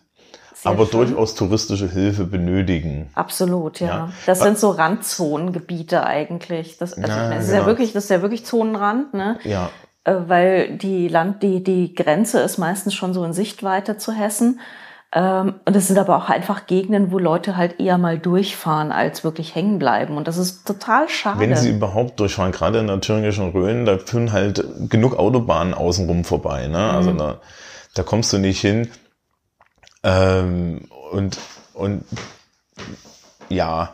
aber 0.63 0.85
schön. 0.85 1.07
durchaus 1.07 1.35
touristische 1.35 1.89
Hilfe 1.89 2.25
benötigen. 2.25 3.09
Absolut, 3.13 3.79
ja. 3.79 3.87
ja. 3.87 4.09
Das 4.25 4.39
sind 4.39 4.57
so 4.57 4.71
Randzonengebiete 4.71 6.05
eigentlich. 6.05 6.77
Das, 6.77 6.93
also 6.93 7.07
ja, 7.07 7.29
das 7.29 7.45
ist 7.45 7.51
ja 7.51 7.57
genau. 7.57 7.67
wirklich, 7.67 7.93
das 7.93 8.05
ist 8.05 8.09
ja 8.09 8.21
wirklich 8.21 8.45
Zonenrand, 8.45 9.13
ne? 9.13 9.37
Ja. 9.43 9.69
äh, 10.03 10.15
weil 10.27 10.77
die 10.77 11.07
Land, 11.07 11.43
die, 11.43 11.63
die 11.63 11.93
Grenze 11.93 12.39
ist 12.39 12.57
meistens 12.57 12.93
schon 12.93 13.13
so 13.13 13.23
in 13.23 13.33
Sichtweite 13.33 13.97
zu 13.97 14.11
Hessen. 14.11 14.59
Ähm, 15.13 15.55
und 15.65 15.75
es 15.75 15.87
sind 15.87 15.97
aber 15.97 16.17
auch 16.17 16.29
einfach 16.29 16.65
Gegenden, 16.65 17.11
wo 17.11 17.19
Leute 17.19 17.55
halt 17.55 17.79
eher 17.79 17.97
mal 17.97 18.19
durchfahren, 18.19 18.91
als 18.91 19.23
wirklich 19.23 19.55
hängen 19.55 19.79
bleiben. 19.79 20.17
Und 20.17 20.27
das 20.27 20.37
ist 20.37 20.67
total 20.67 21.07
schade. 21.07 21.39
Wenn 21.39 21.55
sie 21.55 21.69
überhaupt 21.69 22.19
durchfahren, 22.19 22.51
gerade 22.51 22.79
in 22.79 22.87
der 22.87 22.99
thüringischen 22.99 23.51
Rhön, 23.51 23.85
da 23.85 23.99
führen 23.99 24.33
halt 24.33 24.65
genug 24.89 25.17
Autobahnen 25.17 25.73
außenrum 25.73 26.25
vorbei. 26.25 26.67
Ne? 26.67 26.77
Also 26.77 27.11
mhm. 27.11 27.19
da, 27.19 27.35
da 27.93 28.03
kommst 28.03 28.33
du 28.33 28.37
nicht 28.37 28.59
hin. 28.59 28.89
Ähm, 30.03 30.81
und, 31.11 31.37
und 31.73 32.03
ja, 33.49 33.93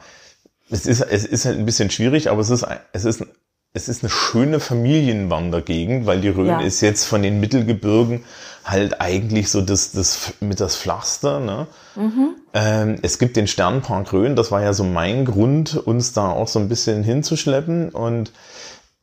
es 0.70 0.86
ist, 0.86 1.02
es 1.02 1.26
ist 1.26 1.46
halt 1.46 1.58
ein 1.58 1.66
bisschen 1.66 1.90
schwierig, 1.90 2.30
aber 2.30 2.42
es 2.42 2.50
ist, 2.50 2.66
es 2.94 3.06
ist, 3.06 3.26
es 3.74 3.90
ist 3.90 4.04
eine 4.04 4.10
schöne 4.10 4.60
Familienwandergegend, 4.60 6.06
weil 6.06 6.22
die 6.22 6.30
Rhön 6.30 6.48
ja. 6.48 6.62
ist 6.62 6.82
jetzt 6.82 7.06
von 7.06 7.24
den 7.24 7.40
Mittelgebirgen 7.40 8.24
halt 8.64 9.02
eigentlich 9.02 9.50
so 9.50 9.62
das, 9.62 9.92
das 9.92 10.34
mit 10.40 10.60
das 10.60 10.76
Flachste. 10.76 11.40
Ne? 11.40 11.68
Mhm. 11.96 12.36
Ähm, 12.54 13.00
es 13.02 13.20
gibt 13.20 13.36
den 13.36 13.48
Sternenpark 13.48 14.14
Rhön, 14.14 14.36
das 14.36 14.52
war 14.52 14.62
ja 14.62 14.74
so 14.74 14.84
mein 14.84 15.26
Grund, 15.26 15.76
uns 15.76 16.14
da 16.14 16.32
auch 16.32 16.48
so 16.48 16.60
ein 16.60 16.70
bisschen 16.70 17.04
hinzuschleppen. 17.04 17.90
Und 17.90 18.32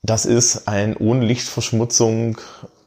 das 0.03 0.25
ist 0.25 0.69
ein 0.69 0.97
ohne 0.97 1.27
Lichtverschmutzung 1.27 2.39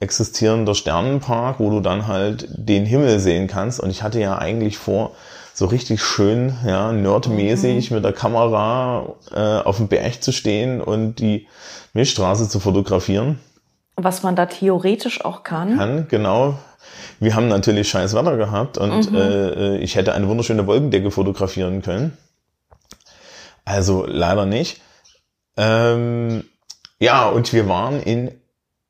existierender 0.04 0.76
Sternenpark, 0.76 1.60
wo 1.60 1.72
du 1.72 1.80
dann 1.80 2.08
halt 2.08 2.48
den 2.52 2.86
Himmel 2.86 3.20
sehen 3.20 3.48
kannst. 3.48 3.80
Und 3.80 3.90
ich 3.90 4.04
hatte 4.04 4.20
ja 4.20 4.38
eigentlich 4.38 4.78
vor, 4.78 5.12
so 5.54 5.66
richtig 5.68 6.02
schön, 6.02 6.58
ja, 6.66 6.92
nerdmäßig 6.92 7.90
mhm. 7.90 7.96
mit 7.96 8.06
der 8.06 8.14
Kamera 8.14 9.16
äh, 9.32 9.40
auf 9.40 9.78
dem 9.78 9.88
Berg 9.88 10.24
zu 10.24 10.32
stehen 10.32 10.82
und 10.82 11.16
die 11.16 11.48
Milchstraße 11.94 12.50
zu 12.50 12.60
fotografieren. 12.60 13.40
Was 13.96 14.24
man 14.24 14.36
da 14.36 14.48
theoretisch 14.48 15.24
auch 15.24 15.44
kann. 15.44 15.78
Kann, 15.78 16.08
genau. 16.08 16.58
Wir 17.20 17.36
haben 17.36 17.48
natürlich 17.48 17.88
scheiß 17.88 18.16
Wetter 18.16 18.36
gehabt 18.38 18.80
und 18.80 19.12
mhm. 19.12 19.18
äh, 19.18 19.78
ich 19.78 19.96
hätte 19.96 20.14
eine 20.14 20.28
wunderschöne 20.28 20.66
Wolkendecke 20.66 21.12
fotografieren 21.12 21.84
können. 21.84 22.18
Also 23.64 24.06
leider 24.08 24.48
nicht. 24.48 24.82
Ähm, 25.56 26.44
ja, 27.00 27.30
und 27.30 27.54
wir 27.54 27.70
waren 27.70 28.02
in 28.02 28.32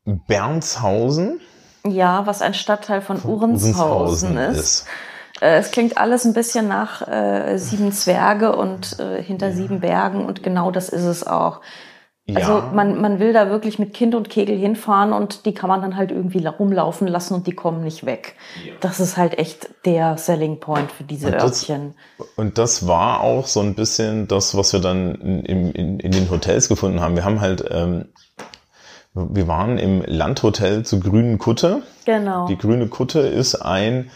Bernshausen. 0.06 1.40
Ja, 1.86 2.26
was 2.26 2.42
ein 2.42 2.54
Stadtteil 2.54 3.02
von, 3.02 3.18
von 3.18 3.32
Uhrenshausen 3.32 4.38
ist. 4.38 4.60
ist. 4.60 4.88
Äh, 5.42 5.58
es 5.58 5.72
klingt 5.72 5.98
alles 5.98 6.26
ein 6.26 6.34
bisschen 6.34 6.68
nach 6.68 7.08
äh, 7.08 7.58
Sieben 7.58 7.92
Zwerge 7.92 8.56
und 8.56 9.00
äh, 9.00 9.22
hinter 9.22 9.50
ja. 9.50 9.54
sieben 9.54 9.82
Bergen 9.82 10.26
und 10.26 10.44
genau 10.44 10.72
das 10.72 10.90
ist 10.90 11.04
es 11.04 11.26
auch. 11.26 11.62
Ja. 12.26 12.38
Also 12.38 12.74
man, 12.74 13.02
man 13.02 13.20
will 13.20 13.34
da 13.34 13.50
wirklich 13.50 13.80
mit 13.80 13.94
Kind 13.94 14.16
und 14.16 14.30
Kegel 14.30 14.58
hinfahren 14.58 15.12
und 15.12 15.46
die 15.46 15.54
kann 15.54 15.68
man 15.70 15.82
dann 15.82 15.98
halt 15.98 16.10
irgendwie 16.10 16.46
rumlaufen 16.46 17.06
lassen 17.06 17.34
und 17.34 17.48
die 17.48 17.52
kommen 17.52 17.84
nicht 17.84 18.06
weg. 18.06 18.36
Ja. 18.66 18.72
Das 18.80 19.02
ist 19.02 19.18
halt 19.18 19.38
echt 19.38 19.68
der 19.86 20.18
Selling 20.18 20.62
Point 20.62 20.90
für 20.90 21.04
diese 21.04 21.28
und 21.28 21.34
Örtchen. 21.34 21.96
Das, 22.18 22.28
und 22.38 22.58
das 22.58 22.88
war 22.88 23.20
auch 23.20 23.48
so 23.48 23.60
ein 23.60 23.76
bisschen 23.76 24.30
das, 24.30 24.56
was 24.56 24.72
wir 24.72 24.80
dann 24.80 25.16
in, 25.16 25.72
in, 25.74 26.00
in 26.00 26.12
den 26.12 26.30
Hotels 26.32 26.70
gefunden 26.70 27.02
haben. 27.02 27.18
Wir 27.18 27.26
haben 27.26 27.42
halt, 27.42 27.66
ähm, 27.70 28.06
wir 29.14 29.48
waren 29.48 29.78
im 29.78 30.04
Landhotel 30.06 30.84
zur 30.84 31.00
Grünen 31.00 31.38
Kutte. 31.38 31.84
Genau. 32.06 32.48
Die 32.48 32.58
Grüne 32.58 32.88
Kutte 32.88 33.20
ist 33.20 33.56
ein 33.56 34.10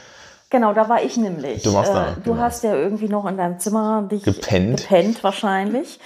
Genau, 0.50 0.74
da 0.74 0.88
war 0.88 1.04
ich 1.04 1.18
nämlich. 1.18 1.63
Du 1.63 1.74
warst 1.74 1.94
da. 1.94 2.12
Äh, 2.12 2.16
du 2.24 2.32
genau. 2.32 2.38
hast 2.38 2.63
ja 2.63 2.74
irgendwie 2.74 3.10
noch 3.10 3.25
in 3.25 3.38
deinem 3.38 3.60
Zimmer 3.60 4.08
dich 4.10 4.24
gepennt, 4.24 4.82
gepennt 4.82 5.24
wahrscheinlich. 5.24 6.00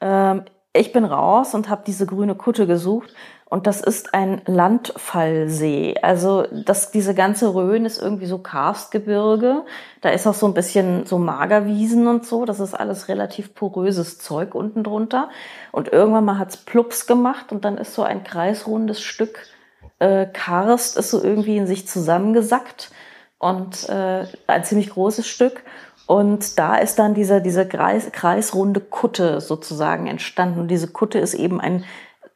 Ähm, 0.00 0.44
ich 0.72 0.92
bin 0.92 1.04
raus 1.04 1.54
und 1.54 1.68
habe 1.68 1.82
diese 1.84 2.06
grüne 2.06 2.36
Kutte 2.36 2.68
gesucht 2.68 3.12
und 3.50 3.66
das 3.66 3.80
ist 3.80 4.14
ein 4.14 4.40
Landfallsee. 4.46 5.96
Also 6.02 6.46
das, 6.50 6.90
diese 6.90 7.14
ganze 7.14 7.54
Rhön 7.54 7.84
ist 7.84 8.00
irgendwie 8.00 8.26
so 8.26 8.38
Karstgebirge. 8.38 9.64
Da 10.00 10.08
ist 10.10 10.26
auch 10.26 10.34
so 10.34 10.46
ein 10.46 10.54
bisschen 10.54 11.04
so 11.04 11.18
Magerwiesen 11.18 12.06
und 12.06 12.24
so. 12.24 12.46
Das 12.46 12.60
ist 12.60 12.74
alles 12.74 13.08
relativ 13.08 13.54
poröses 13.54 14.18
Zeug 14.18 14.54
unten 14.54 14.84
drunter. 14.84 15.28
Und 15.72 15.92
irgendwann 15.92 16.24
mal 16.24 16.38
hat's 16.38 16.56
plups 16.56 17.06
gemacht 17.06 17.52
und 17.52 17.64
dann 17.64 17.76
ist 17.76 17.94
so 17.94 18.02
ein 18.02 18.24
kreisrundes 18.24 19.02
Stück 19.02 19.40
äh, 20.00 20.26
Karst 20.26 20.96
ist 20.96 21.10
so 21.10 21.22
irgendwie 21.22 21.56
in 21.56 21.66
sich 21.66 21.86
zusammengesackt 21.86 22.90
und 23.38 23.88
äh, 23.88 24.26
ein 24.46 24.64
ziemlich 24.64 24.90
großes 24.90 25.26
Stück. 25.26 25.62
Und 26.06 26.58
da 26.58 26.76
ist 26.76 26.98
dann 26.98 27.14
diese, 27.14 27.40
diese 27.40 27.68
Kreis, 27.68 28.10
kreisrunde 28.10 28.80
Kutte 28.80 29.40
sozusagen 29.40 30.08
entstanden. 30.08 30.58
Und 30.60 30.68
diese 30.68 30.88
Kutte 30.88 31.20
ist 31.20 31.34
eben 31.34 31.60
ein 31.60 31.84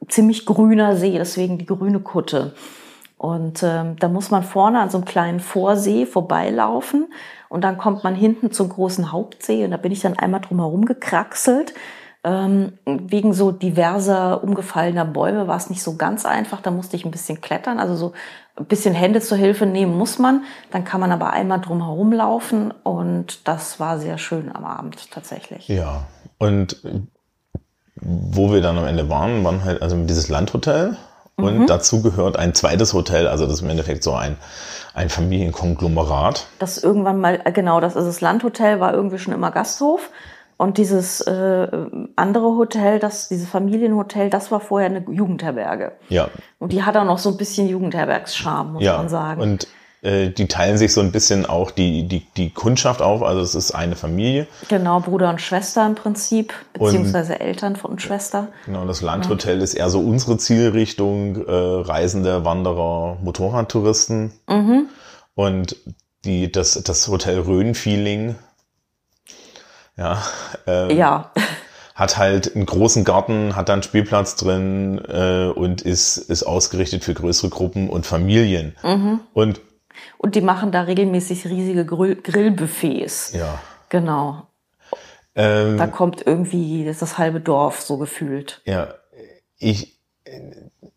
ziemlich 0.09 0.47
grüner 0.47 0.97
See, 0.97 1.13
deswegen 1.19 1.59
die 1.59 1.67
grüne 1.67 2.01
Kutte. 2.01 2.55
Und 3.17 3.63
ähm, 3.63 3.97
da 3.99 4.09
muss 4.09 4.31
man 4.31 4.43
vorne 4.43 4.81
an 4.81 4.91
so 4.91 4.99
einem 4.99 5.07
kleinen 5.07 5.41
Vorsee 5.41 6.05
vorbeilaufen 6.05 7.07
und 7.49 7.63
dann 7.63 7.79
kommt 7.79 8.05
man 8.05 8.15
hinten 8.15 8.51
zum 8.51 8.69
großen 8.69 9.13
Hauptsee 9.13 9.65
und 9.65 9.71
da 9.71 9.77
bin 9.77 9.93
ich 9.93 10.01
dann 10.01 10.19
einmal 10.19 10.41
drum 10.41 10.59
herum 10.59 10.85
gekraxelt. 10.85 11.73
Ähm, 12.25 12.79
wegen 12.87 13.33
so 13.35 13.53
diverser 13.53 14.43
umgefallener 14.43 15.05
Bäume 15.05 15.47
war 15.47 15.57
es 15.57 15.71
nicht 15.71 15.83
so 15.83 15.97
ganz 15.97 16.27
einfach, 16.27 16.61
da 16.61 16.71
musste 16.71 16.97
ich 16.97 17.05
ein 17.05 17.11
bisschen 17.11 17.41
klettern, 17.41 17.79
also 17.79 17.95
so 17.97 18.13
ein 18.57 18.65
bisschen 18.65 18.95
Hände 18.95 19.21
zur 19.21 19.39
Hilfe 19.39 19.67
nehmen 19.67 19.97
muss 19.97 20.19
man. 20.19 20.45
Dann 20.71 20.85
kann 20.85 21.01
man 21.01 21.13
aber 21.13 21.33
einmal 21.33 21.61
drum 21.61 21.83
herum 21.83 22.13
laufen 22.13 22.73
und 22.83 23.47
das 23.47 23.79
war 23.79 23.99
sehr 23.99 24.19
schön 24.19 24.55
am 24.55 24.65
Abend 24.65 25.11
tatsächlich. 25.11 25.69
Ja, 25.69 26.07
und 26.39 26.83
wo 28.05 28.53
wir 28.53 28.61
dann 28.61 28.79
am 28.79 28.87
Ende 28.87 29.09
waren, 29.09 29.43
waren 29.45 29.65
halt 29.65 29.83
also 29.83 29.97
dieses 30.05 30.29
Landhotel 30.29 30.97
und 31.37 31.61
mhm. 31.61 31.67
dazu 31.67 32.03
gehört 32.03 32.39
ein 32.39 32.55
zweites 32.55 32.93
Hotel, 32.93 33.27
also 33.27 33.45
das 33.47 33.55
ist 33.55 33.63
im 33.63 33.71
Endeffekt 33.71 34.05
so 34.05 34.15
ein, 34.15 34.37
ein 34.95 35.09
Familienkonglomerat. 35.09 36.47
Das 36.59 36.83
irgendwann 36.83 37.21
mal, 37.21 37.39
genau, 37.53 37.81
das 37.81 37.97
ist 37.97 38.07
das 38.07 38.21
Landhotel, 38.21 38.79
war 38.79 38.95
irgendwie 38.95 39.19
schon 39.19 39.35
immer 39.35 39.51
Gasthof. 39.51 40.11
Und 40.57 40.79
dieses 40.79 41.21
äh, 41.23 41.67
andere 42.15 42.57
Hotel, 42.57 43.01
das, 43.01 43.29
dieses 43.29 43.49
Familienhotel, 43.49 44.31
das 44.31 44.53
war 44.53 44.61
vorher 44.61 44.89
eine 44.89 45.05
Jugendherberge. 45.11 45.93
Ja. 46.09 46.29
Und 46.61 46.73
die 46.73 46.85
hat 46.85 46.97
auch 46.97 47.05
noch 47.05 47.19
so 47.19 47.31
ein 47.31 47.37
bisschen 47.37 47.67
Jugendherbergscharme, 47.69 48.75
muss 48.75 48.83
ja. 48.85 48.97
man 48.99 49.09
sagen. 49.09 49.41
Und 49.41 49.65
äh, 49.65 49.67
die 50.05 50.49
teilen 50.49 50.79
sich 50.79 50.93
so 50.93 51.01
ein 51.01 51.13
bisschen 51.13 51.47
auch 51.47 51.71
die, 51.71 52.07
die, 52.07 52.27
die 52.37 52.51
Kundschaft 52.51 53.03
auf. 53.03 53.23
Also 53.23 53.41
es 53.41 53.55
ist 53.55 53.73
eine 53.73 53.97
Familie. 53.97 54.47
Genau, 54.69 55.01
Bruder 55.01 55.31
und 55.31 55.41
Schwester 55.41 55.87
im 55.87 55.95
Prinzip, 55.95 56.53
beziehungsweise 56.73 57.35
und, 57.35 57.41
Eltern 57.41 57.79
und 57.83 58.03
Schwester. 58.03 58.49
Genau, 58.67 58.87
das 58.87 59.01
Landhotel 59.01 59.59
ja. 59.59 59.65
ist 59.65 59.75
eher 59.75 59.91
so 59.91 60.01
unsere 60.01 60.37
Zielrichtung, 60.37 61.37
äh, 61.47 61.51
Reisende, 61.51 62.45
Wanderer, 62.45 63.17
Motorradtouristen. 63.23 64.33
Mhm. 64.49 64.89
Und 65.35 65.77
die, 66.25 66.53
das, 66.53 66.83
das 66.83 67.09
Hotel 67.09 67.41
Rhön-Feeling 67.41 68.37
ja. 69.97 70.23
Ähm, 70.67 70.97
ja. 70.97 71.31
Hat 71.95 72.19
halt 72.19 72.55
einen 72.55 72.67
großen 72.67 73.05
Garten, 73.05 73.55
hat 73.55 73.69
dann 73.69 73.83
Spielplatz 73.83 74.35
drin 74.35 75.01
äh, 75.07 75.47
und 75.47 75.83
ist, 75.83 76.17
ist 76.17 76.43
ausgerichtet 76.43 77.05
für 77.05 77.15
größere 77.15 77.51
Gruppen 77.51 77.89
und 77.89 78.05
Familien. 78.05 78.75
Mhm. 78.83 79.21
Und, 79.33 79.61
und 80.19 80.35
die 80.35 80.41
machen 80.41 80.73
da 80.73 80.83
regelmäßig 80.83 81.47
riesige 81.47 81.85
Grill 81.85 82.17
Grillbuffets. 82.17 83.33
Ja. 83.33 83.59
Genau. 83.89 84.47
Ähm, 85.35 85.79
da 85.79 85.87
kommt 85.87 86.27
irgendwie 86.27 86.85
das, 86.85 86.99
das 86.99 87.19
halbe 87.19 87.41
Dorf 87.41 87.81
so 87.81 87.99
gefühlt. 87.99 88.61
Ja, 88.65 88.95
ich, 89.59 89.99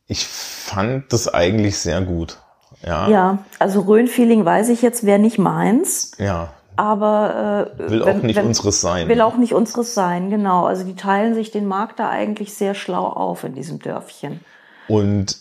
ich 0.06 0.27
fand 0.27 1.12
das 1.12 1.34
eigentlich 1.34 1.80
sehr 1.80 2.01
gut. 2.01 2.38
Ja, 2.86 3.10
ja 3.10 3.38
also 3.60 3.82
Rhön-Feeling 3.82 4.45
weiß 4.45 4.69
ich 4.69 4.82
jetzt, 4.82 5.06
wäre 5.06 5.19
nicht 5.19 5.39
meins. 5.39 6.12
Ja 6.19 6.53
aber 6.77 7.73
äh, 7.75 7.89
will 7.89 8.06
wenn, 8.06 8.17
auch 8.17 8.21
nicht 8.21 8.36
wenn, 8.36 8.45
unseres 8.45 8.82
sein. 8.82 9.10
Will 9.10 9.21
auch 9.21 9.36
nicht 9.36 9.53
unseres 9.53 9.93
sein, 9.93 10.30
genau. 10.30 10.65
Also 10.65 10.84
die 10.84 10.95
teilen 10.95 11.34
sich 11.34 11.51
den 11.51 11.65
Markt 11.65 11.99
da 11.99 12.10
eigentlich 12.10 12.53
sehr 12.53 12.75
schlau 12.75 13.06
auf 13.08 13.43
in 13.43 13.56
diesem 13.56 13.80
Dörfchen. 13.80 14.39
Und 14.88 15.38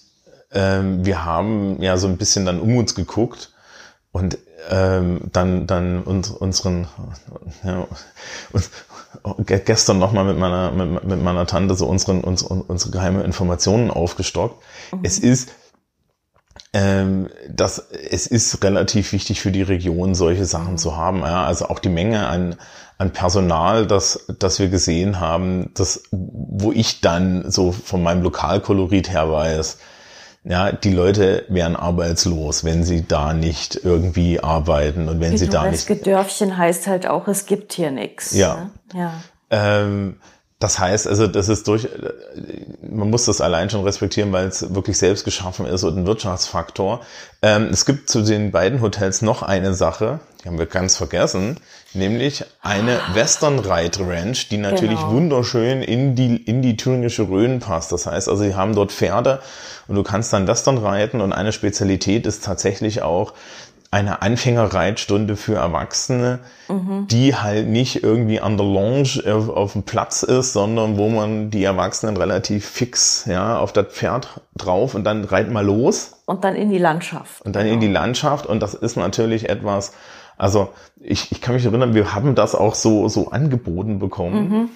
ähm, 0.50 1.04
wir 1.04 1.24
haben 1.24 1.80
ja 1.82 1.98
so 1.98 2.08
ein 2.08 2.16
bisschen 2.16 2.46
dann 2.46 2.58
um 2.58 2.76
uns 2.76 2.94
geguckt 2.94 3.52
und 4.16 4.38
ähm, 4.70 5.20
dann 5.32 5.66
dann 5.66 6.02
uns, 6.02 6.30
unseren 6.30 6.88
ja, 7.62 7.86
uns, 8.50 8.70
gestern 9.44 9.98
noch 9.98 10.12
mal 10.12 10.24
mit 10.24 10.38
meiner 10.38 10.70
mit, 10.72 11.04
mit 11.04 11.22
meiner 11.22 11.46
Tante 11.46 11.74
so 11.74 11.86
unseren 11.86 12.22
uns, 12.22 12.42
unsere 12.42 12.90
geheime 12.90 13.22
Informationen 13.24 13.90
aufgestockt. 13.90 14.62
Mhm. 14.92 15.00
Es 15.02 15.18
ist 15.18 15.50
ähm, 16.72 17.28
dass 17.48 17.78
es 17.78 18.26
ist 18.26 18.64
relativ 18.64 19.12
wichtig 19.12 19.40
für 19.42 19.52
die 19.52 19.62
Region, 19.62 20.14
solche 20.14 20.46
Sachen 20.46 20.78
zu 20.78 20.96
haben. 20.96 21.20
Ja? 21.20 21.44
Also 21.44 21.68
auch 21.68 21.78
die 21.78 21.90
Menge 21.90 22.26
an, 22.26 22.56
an 22.96 23.12
Personal, 23.12 23.86
das, 23.86 24.26
das 24.38 24.58
wir 24.58 24.68
gesehen 24.68 25.20
haben, 25.20 25.70
das, 25.74 26.04
wo 26.10 26.72
ich 26.72 27.02
dann 27.02 27.50
so 27.50 27.72
von 27.72 28.02
meinem 28.02 28.22
Lokalkolorit 28.22 29.10
her 29.10 29.30
weiß, 29.30 29.78
ja, 30.48 30.70
die 30.70 30.92
Leute 30.92 31.44
wären 31.48 31.74
arbeitslos, 31.74 32.62
wenn 32.62 32.84
sie 32.84 33.06
da 33.06 33.32
nicht 33.32 33.80
irgendwie 33.82 34.38
arbeiten 34.38 35.08
und 35.08 35.20
wenn 35.20 35.32
die 35.32 35.38
sie 35.38 35.48
da 35.48 35.68
nicht. 35.68 35.90
Das 35.90 36.00
Dörfchen 36.00 36.56
heißt 36.56 36.86
halt 36.86 37.08
auch, 37.08 37.26
es 37.26 37.46
gibt 37.46 37.72
hier 37.72 37.90
nichts. 37.90 38.32
Ja. 38.32 38.70
Ne? 38.94 39.00
ja. 39.00 39.12
Ähm, 39.50 40.16
das 40.58 40.78
heißt, 40.78 41.06
also 41.06 41.26
das 41.26 41.50
ist 41.50 41.68
durch, 41.68 41.86
man 42.80 43.10
muss 43.10 43.26
das 43.26 43.42
allein 43.42 43.68
schon 43.68 43.84
respektieren, 43.84 44.32
weil 44.32 44.46
es 44.46 44.74
wirklich 44.74 44.96
selbst 44.96 45.24
geschaffen 45.24 45.66
ist 45.66 45.84
und 45.84 45.98
ein 45.98 46.06
Wirtschaftsfaktor. 46.06 47.00
Ähm, 47.42 47.68
es 47.70 47.84
gibt 47.84 48.08
zu 48.08 48.22
den 48.22 48.52
beiden 48.52 48.80
Hotels 48.80 49.20
noch 49.20 49.42
eine 49.42 49.74
Sache, 49.74 50.20
die 50.42 50.48
haben 50.48 50.58
wir 50.58 50.64
ganz 50.64 50.96
vergessen, 50.96 51.60
nämlich 51.92 52.44
eine 52.62 53.00
Western 53.12 53.58
Ride 53.58 54.08
Ranch, 54.08 54.48
die 54.48 54.56
natürlich 54.56 54.98
genau. 54.98 55.12
wunderschön 55.12 55.82
in 55.82 56.14
die, 56.14 56.36
in 56.36 56.62
die 56.62 56.78
thüringische 56.78 57.28
Rhön 57.28 57.58
passt. 57.58 57.92
Das 57.92 58.06
heißt 58.06 58.28
also, 58.28 58.42
sie 58.42 58.54
haben 58.54 58.74
dort 58.74 58.92
Pferde 58.92 59.40
und 59.88 59.96
du 59.96 60.02
kannst 60.02 60.32
dann 60.32 60.46
Western 60.46 60.78
reiten 60.78 61.20
und 61.20 61.34
eine 61.34 61.52
Spezialität 61.52 62.26
ist 62.26 62.44
tatsächlich 62.44 63.02
auch, 63.02 63.34
eine 63.96 64.20
Anfängerreitstunde 64.20 65.36
für 65.36 65.54
Erwachsene, 65.54 66.40
mhm. 66.68 67.06
die 67.08 67.34
halt 67.34 67.66
nicht 67.66 68.02
irgendwie 68.02 68.40
an 68.40 68.58
der 68.58 68.66
Lounge 68.66 69.22
auf, 69.26 69.48
auf, 69.48 69.72
dem 69.72 69.84
Platz 69.84 70.22
ist, 70.22 70.52
sondern 70.52 70.98
wo 70.98 71.08
man 71.08 71.48
die 71.50 71.64
Erwachsenen 71.64 72.18
relativ 72.18 72.66
fix 72.66 73.24
ja 73.24 73.58
auf 73.58 73.72
das 73.72 73.86
Pferd 73.86 74.42
drauf 74.54 74.94
und 74.94 75.04
dann 75.04 75.24
reit 75.24 75.50
mal 75.50 75.64
los. 75.64 76.20
Und 76.26 76.44
dann 76.44 76.56
in 76.56 76.68
die 76.68 76.76
Landschaft. 76.76 77.40
Und 77.40 77.56
dann 77.56 77.62
genau. 77.62 77.74
in 77.74 77.80
die 77.80 77.88
Landschaft 77.88 78.44
und 78.44 78.60
das 78.60 78.74
ist 78.74 78.96
natürlich 78.96 79.48
etwas, 79.48 79.94
also 80.36 80.74
ich, 81.00 81.32
ich 81.32 81.40
kann 81.40 81.54
mich 81.54 81.64
erinnern, 81.64 81.94
wir 81.94 82.14
haben 82.14 82.34
das 82.34 82.54
auch 82.54 82.74
so, 82.74 83.08
so 83.08 83.30
angeboten 83.30 83.98
bekommen. 83.98 84.50
Mhm. 84.50 84.68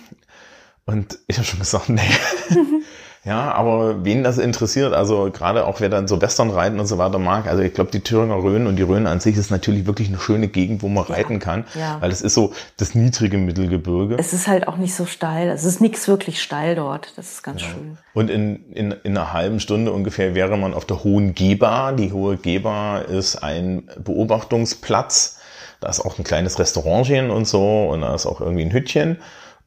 Und 0.87 1.18
ich 1.26 1.37
habe 1.37 1.46
schon 1.46 1.59
gesagt, 1.59 1.90
nee. 1.90 2.00
Ja, 3.22 3.52
aber 3.52 4.02
wen 4.02 4.24
das 4.24 4.38
interessiert, 4.38 4.94
also 4.94 5.30
gerade 5.30 5.66
auch 5.66 5.80
wer 5.80 5.90
dann 5.90 6.09
so 6.09 6.22
Western 6.22 6.48
reiten 6.48 6.80
und 6.80 6.87
so 6.87 6.96
weiter 6.96 7.18
mag, 7.18 7.46
also 7.46 7.62
ich 7.62 7.74
glaube, 7.74 7.90
die 7.90 8.00
Thüringer 8.00 8.37
Rhön 8.37 8.66
und 8.66 8.76
die 8.76 8.83
Rhön 8.83 9.06
an 9.06 9.20
sich 9.20 9.37
ist 9.37 9.50
natürlich 9.50 9.85
wirklich 9.85 10.09
eine 10.09 10.18
schöne 10.18 10.48
Gegend, 10.48 10.83
wo 10.83 10.88
man 10.88 11.04
ja, 11.06 11.14
reiten 11.16 11.38
kann, 11.38 11.66
ja. 11.78 11.98
weil 12.00 12.11
es 12.11 12.22
ist 12.22 12.33
so 12.33 12.54
das 12.78 12.94
niedrige 12.94 13.37
Mittelgebirge. 13.37 14.16
Es 14.18 14.33
ist 14.33 14.48
halt 14.48 14.66
auch 14.66 14.78
nicht 14.78 14.94
so 14.94 15.04
steil, 15.04 15.50
es 15.50 15.64
ist 15.64 15.83
nichts 15.83 16.09
wirklich 16.09 16.40
steil 16.40 16.74
dort, 16.76 17.12
das 17.16 17.33
ist 17.33 17.42
ganz 17.42 17.61
ja. 17.61 17.68
schön. 17.68 17.98
Und 18.14 18.30
in, 18.30 18.70
in, 18.72 18.92
in 18.92 19.18
einer 19.18 19.35
halben 19.35 19.61
Stunde 19.61 19.92
ungefähr 19.92 20.35
wäre 20.35 20.56
man 20.56 20.72
auf 20.72 20.87
der 20.87 21.04
Hohen 21.04 21.35
Geba. 21.35 21.92
Die 21.92 22.12
Hohe 22.12 22.38
Geba 22.38 23.00
ist 23.00 23.37
ein 23.37 23.83
Beobachtungsplatz, 24.02 25.40
da 25.80 25.90
ist 25.90 26.00
auch 26.00 26.16
ein 26.16 26.24
kleines 26.24 26.59
Restaurantchen 26.59 27.30
und 27.30 27.46
so 27.46 27.88
und 27.90 28.00
da 28.00 28.14
ist 28.14 28.24
auch 28.24 28.40
irgendwie 28.40 28.64
ein 28.64 28.72
Hütchen. 28.72 29.18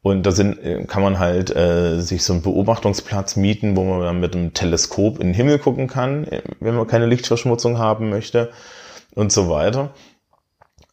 Und 0.04 0.24
da 0.26 0.32
sind, 0.32 0.60
äh, 0.60 0.84
kann 0.84 1.02
man 1.02 1.18
halt 1.18 1.56
äh, 1.56 2.02
sich 2.02 2.24
so 2.24 2.34
einen 2.34 2.42
Beobachtungsplatz 2.42 3.38
mieten, 3.38 3.78
wo 3.78 3.86
man 3.86 4.02
dann 4.02 4.20
mit 4.20 4.36
einem 4.36 4.54
Teleskop 4.54 5.18
in 5.20 5.28
den 5.28 5.34
Himmel 5.34 5.60
gucken 5.60 5.88
kann, 5.88 6.26
äh, 6.26 6.44
wenn 6.60 6.76
man 6.76 6.88
keine 6.88 7.06
Lichtverschmutzung 7.06 7.78
haben 7.78 8.10
möchte 8.10 8.52
und 9.16 9.32
so 9.32 9.50
weiter. 9.50 9.94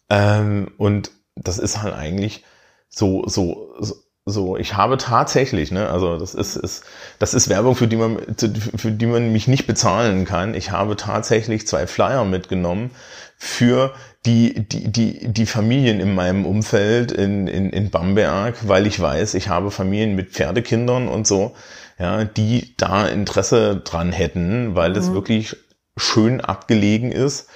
Ähm, 0.09 0.71
und 0.79 1.11
das 1.35 1.59
ist 1.59 1.83
halt 1.83 1.93
eigentlich 1.93 2.45
so, 2.89 3.27
so, 3.27 3.75
so 3.81 3.97
so, 4.31 4.57
ich 4.57 4.77
habe 4.77 4.97
tatsächlich, 4.97 5.71
ne, 5.71 5.89
also 5.91 6.19
das 6.19 6.35
ist, 6.35 6.57
ist, 6.57 6.85
das 7.19 7.35
ist 7.35 7.49
Werbung, 7.49 7.77
für 7.77 7.89
die 7.89 7.97
man, 7.97 8.19
für 8.37 8.91
die 8.91 9.07
man 9.07 9.33
mich 9.33 9.49
nicht 9.49 9.67
bezahlen 9.67 10.25
kann. 10.25 10.55
Ich 10.55 10.71
habe 10.71 10.97
tatsächlich 10.97 11.67
zwei 11.67 11.87
Flyer 11.87 12.25
mitgenommen 12.25 12.91
für 13.37 13.95
die, 14.27 14.67
die, 14.69 14.91
die, 14.93 15.33
die 15.33 15.47
Familien 15.47 16.01
in 16.01 16.15
meinem 16.15 16.45
Umfeld 16.45 17.11
in, 17.13 17.47
in, 17.47 17.71
in 17.71 17.91
Bamberg, 17.91 18.69
weil 18.69 18.87
ich 18.87 19.01
weiß, 19.01 19.35
ich 19.35 19.49
habe 19.49 19.71
Familien 19.71 20.15
mit 20.15 20.31
Pferdekindern 20.31 21.09
und 21.09 21.27
so, 21.27 21.55
ja, 21.99 22.25
die 22.25 22.75
da 22.77 23.07
Interesse 23.07 23.77
dran 23.85 24.13
hätten, 24.13 24.75
weil 24.75 24.97
es 24.97 25.09
mhm. 25.09 25.15
wirklich 25.15 25.57
schön 25.97 26.41
abgelegen 26.41 27.13
ist 27.13 27.49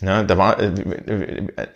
ja, 0.00 0.22
da 0.22 0.38
war, 0.38 0.60
äh, 0.60 0.70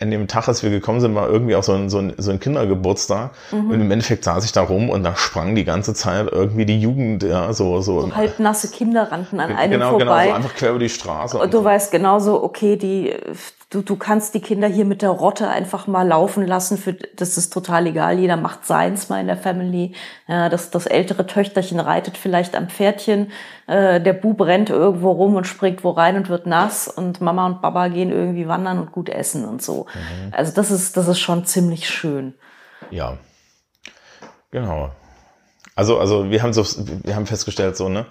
an 0.01 0.11
dem 0.11 0.29
Tag, 0.29 0.47
als 0.47 0.63
wir 0.63 0.71
gekommen 0.71 1.01
sind, 1.01 1.15
war 1.17 1.29
irgendwie 1.29 1.57
auch 1.57 1.65
so 1.65 1.73
ein, 1.73 1.91
so 1.91 1.99
ein, 1.99 2.15
so 2.19 2.31
ein 2.31 2.39
Kindergeburtstag. 2.39 3.33
Mhm. 3.51 3.71
Und 3.71 3.81
im 3.81 3.91
Endeffekt 3.91 4.23
saß 4.23 4.45
ich 4.45 4.53
da 4.53 4.63
rum 4.63 4.91
und 4.91 5.03
da 5.03 5.17
sprang 5.17 5.57
die 5.57 5.65
ganze 5.65 5.93
Zeit 5.93 6.29
irgendwie 6.31 6.65
die 6.65 6.81
Jugend, 6.81 7.25
ja, 7.25 7.53
so, 7.53 7.81
so. 7.81 8.03
so 8.03 8.15
halbnasse 8.15 8.69
Kinder 8.71 9.11
rannten 9.11 9.41
an 9.41 9.57
einem 9.57 9.73
genau, 9.73 9.91
vorbei. 9.91 10.05
Genau, 10.05 10.31
so 10.31 10.37
einfach 10.37 10.55
quer 10.55 10.71
über 10.71 10.79
die 10.79 10.89
Straße. 10.89 11.37
Und, 11.37 11.45
und 11.45 11.55
du 11.55 11.59
so. 11.59 11.65
weißt 11.65 11.91
genauso, 11.91 12.45
okay, 12.45 12.77
die, 12.77 13.13
du, 13.71 13.83
du 13.83 13.97
kannst 13.97 14.35
die 14.35 14.41
Kinder 14.41 14.69
hier 14.69 14.85
mit 14.85 15.03
der 15.03 15.11
Rotte 15.11 15.49
einfach 15.49 15.87
mal 15.87 16.07
laufen 16.07 16.47
lassen. 16.47 16.79
Für, 16.79 16.93
das 16.93 17.37
ist 17.37 17.53
total 17.53 17.87
egal. 17.87 18.19
Jeder 18.19 18.37
macht 18.37 18.67
seins 18.67 19.09
mal 19.09 19.21
in 19.21 19.27
der 19.27 19.37
Family. 19.37 19.95
Ja, 20.29 20.49
das, 20.49 20.71
das 20.71 20.87
ältere 20.87 21.27
Töchterchen 21.27 21.81
reitet 21.81 22.17
vielleicht 22.17 22.55
am 22.55 22.69
Pferdchen. 22.69 23.33
Äh, 23.67 24.01
der 24.01 24.13
Bub 24.13 24.41
rennt 24.43 24.71
irgendwo 24.71 25.11
rum 25.11 25.37
und 25.37 25.47
springt 25.47 25.83
wo 25.85 25.91
rein 25.91 26.17
und 26.17 26.29
wird 26.29 26.47
nass. 26.47 26.89
Und 26.89 27.21
Mama 27.21 27.47
und 27.47 27.63
Papa 27.63 27.89
gehen 27.89 28.11
irgendwie 28.13 28.49
wandern 28.49 28.79
und 28.79 28.93
gut 28.93 29.09
essen 29.09 29.45
und 29.45 29.63
so. 29.63 29.87
Mhm. 29.95 30.33
Also 30.33 30.53
das 30.55 30.71
ist, 30.71 30.97
das 30.97 31.09
ist 31.09 31.21
schon 31.21 31.45
ziemlich 31.45 31.89
schön. 31.89 32.35
Ja. 32.91 33.19
Genau. 34.51 34.93
Also, 35.75 35.99
also 35.99 36.31
wir 36.31 36.43
haben 36.43 36.53
so, 36.53 36.65
wir 37.05 37.17
haben 37.17 37.27
festgestellt, 37.27 37.77
so, 37.77 37.89
ne, 37.89 38.07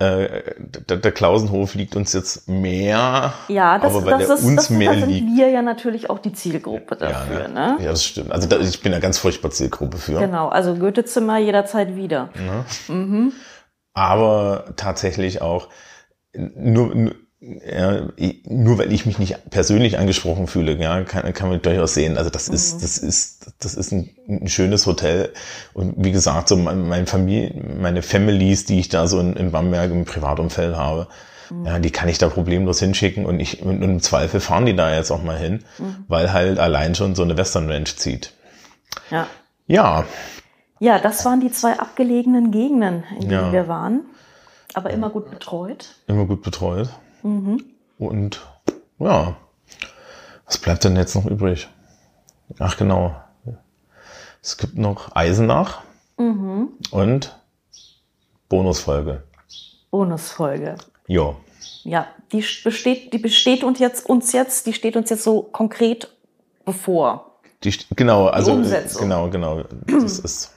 äh, 0.00 0.54
der, 0.58 0.98
der 0.98 1.12
Klausenhof 1.12 1.74
liegt 1.74 1.96
uns 1.96 2.12
jetzt 2.12 2.48
mehr. 2.48 3.32
Ja, 3.48 3.78
das, 3.78 3.94
aber 3.94 4.06
weil 4.06 4.18
das, 4.18 4.26
der 4.28 4.36
ist, 4.36 4.44
uns 4.44 4.56
das, 4.56 4.70
mehr 4.70 4.92
da 4.92 5.00
sind 5.00 5.08
liegt. 5.08 5.36
wir 5.36 5.48
ja 5.50 5.60
natürlich 5.60 6.08
auch 6.08 6.20
die 6.20 6.32
Zielgruppe 6.32 6.94
dafür. 6.96 7.42
Ja, 7.42 7.48
ne? 7.48 7.76
ne? 7.78 7.84
ja 7.84 7.90
das 7.90 8.04
stimmt. 8.04 8.30
Also 8.30 8.46
da, 8.46 8.60
ich 8.60 8.80
bin 8.80 8.92
da 8.92 9.00
ganz 9.00 9.18
furchtbar 9.18 9.50
Zielgruppe 9.50 9.98
für. 9.98 10.20
Genau, 10.20 10.48
also 10.48 10.76
Goethezimmer 10.76 11.38
jederzeit 11.38 11.96
wieder. 11.96 12.30
Ne? 12.36 12.64
Mhm. 12.94 13.32
Aber 13.92 14.66
tatsächlich 14.76 15.42
auch 15.42 15.68
nur, 16.32 16.94
nur 16.94 17.14
ja, 17.40 18.08
nur 18.46 18.78
weil 18.78 18.92
ich 18.92 19.06
mich 19.06 19.20
nicht 19.20 19.50
persönlich 19.50 19.96
angesprochen 19.98 20.48
fühle, 20.48 20.76
ja, 20.76 21.04
kann, 21.04 21.32
kann 21.32 21.48
man 21.48 21.62
durchaus 21.62 21.94
sehen. 21.94 22.18
Also 22.18 22.30
das 22.30 22.48
mhm. 22.48 22.54
ist, 22.54 22.82
das 22.82 22.98
ist, 22.98 23.52
das 23.60 23.74
ist 23.74 23.92
ein, 23.92 24.10
ein, 24.28 24.48
schönes 24.48 24.86
Hotel. 24.86 25.32
Und 25.72 25.94
wie 25.98 26.10
gesagt, 26.10 26.48
so 26.48 26.56
meine 26.56 27.06
Familie, 27.06 27.54
meine 27.78 28.02
Families, 28.02 28.64
die 28.64 28.80
ich 28.80 28.88
da 28.88 29.06
so 29.06 29.20
in, 29.20 29.36
in 29.36 29.52
Bamberg 29.52 29.92
im 29.92 30.04
Privatumfeld 30.04 30.74
habe, 30.74 31.06
mhm. 31.50 31.64
ja, 31.64 31.78
die 31.78 31.92
kann 31.92 32.08
ich 32.08 32.18
da 32.18 32.28
problemlos 32.28 32.80
hinschicken 32.80 33.24
und 33.24 33.38
ich, 33.38 33.62
und 33.62 33.82
im 33.82 34.00
Zweifel 34.00 34.40
fahren 34.40 34.66
die 34.66 34.74
da 34.74 34.92
jetzt 34.92 35.12
auch 35.12 35.22
mal 35.22 35.38
hin, 35.38 35.64
mhm. 35.78 36.04
weil 36.08 36.32
halt 36.32 36.58
allein 36.58 36.96
schon 36.96 37.14
so 37.14 37.22
eine 37.22 37.36
Western 37.36 37.70
Ranch 37.70 37.96
zieht. 37.96 38.32
Ja. 39.10 39.28
Ja. 39.68 40.04
Ja, 40.80 40.98
das 40.98 41.24
waren 41.24 41.40
die 41.40 41.52
zwei 41.52 41.78
abgelegenen 41.78 42.50
Gegenden, 42.50 43.04
in 43.14 43.28
denen 43.28 43.32
ja. 43.46 43.52
wir 43.52 43.68
waren. 43.68 44.00
Aber 44.74 44.90
immer 44.90 45.10
gut 45.10 45.30
betreut. 45.30 45.94
Immer 46.08 46.26
gut 46.26 46.42
betreut. 46.42 46.90
Mhm. 47.22 47.64
Und 47.98 48.40
ja, 48.98 49.36
was 50.46 50.58
bleibt 50.58 50.84
denn 50.84 50.96
jetzt 50.96 51.14
noch 51.14 51.26
übrig? 51.26 51.68
Ach 52.58 52.76
genau, 52.76 53.14
es 54.42 54.56
gibt 54.56 54.78
noch 54.78 55.14
Eisenach 55.14 55.82
mhm. 56.16 56.68
und 56.90 57.38
Bonusfolge. 58.48 59.24
Bonusfolge. 59.90 60.76
Ja. 61.06 61.34
Ja, 61.84 62.06
die 62.32 62.44
besteht, 62.64 63.12
die 63.12 63.18
besteht 63.18 63.64
uns 63.64 63.78
jetzt, 63.78 64.06
uns 64.06 64.32
jetzt, 64.32 64.66
die 64.66 64.72
steht 64.72 64.96
uns 64.96 65.10
jetzt 65.10 65.24
so 65.24 65.42
konkret 65.42 66.08
bevor. 66.64 67.40
Die, 67.64 67.74
genau, 67.96 68.26
also 68.26 68.52
die 68.52 68.58
Umsetzung. 68.58 69.02
genau, 69.02 69.28
genau. 69.28 69.64
Das 69.86 70.18
ist 70.18 70.52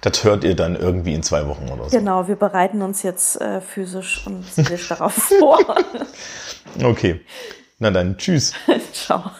das 0.00 0.24
hört 0.24 0.44
ihr 0.44 0.54
dann 0.54 0.76
irgendwie 0.76 1.14
in 1.14 1.22
zwei 1.22 1.46
Wochen 1.46 1.68
oder 1.68 1.88
so. 1.88 1.96
Genau, 1.96 2.28
wir 2.28 2.36
bereiten 2.36 2.82
uns 2.82 3.02
jetzt 3.02 3.40
äh, 3.40 3.60
physisch 3.60 4.26
und 4.26 4.44
seelisch 4.44 4.88
darauf 4.88 5.12
vor. 5.38 5.58
Okay. 6.82 7.20
Na 7.78 7.92
dann, 7.92 8.16
tschüss. 8.18 8.52
Ciao. 8.92 9.30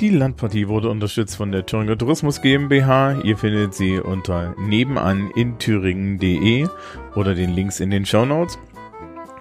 Die 0.00 0.10
Landpartie 0.10 0.68
wurde 0.68 0.90
unterstützt 0.90 1.36
von 1.36 1.50
der 1.50 1.64
Thüringer 1.64 1.96
Tourismus 1.96 2.42
GmbH. 2.42 3.20
Ihr 3.22 3.38
findet 3.38 3.74
sie 3.74 3.98
unter 3.98 4.54
nebenan 4.58 5.30
in 5.34 5.58
thüringen.de 5.58 6.66
oder 7.14 7.34
den 7.34 7.54
Links 7.54 7.80
in 7.80 7.90
den 7.90 8.04
Show 8.04 8.26
Notes. 8.26 8.58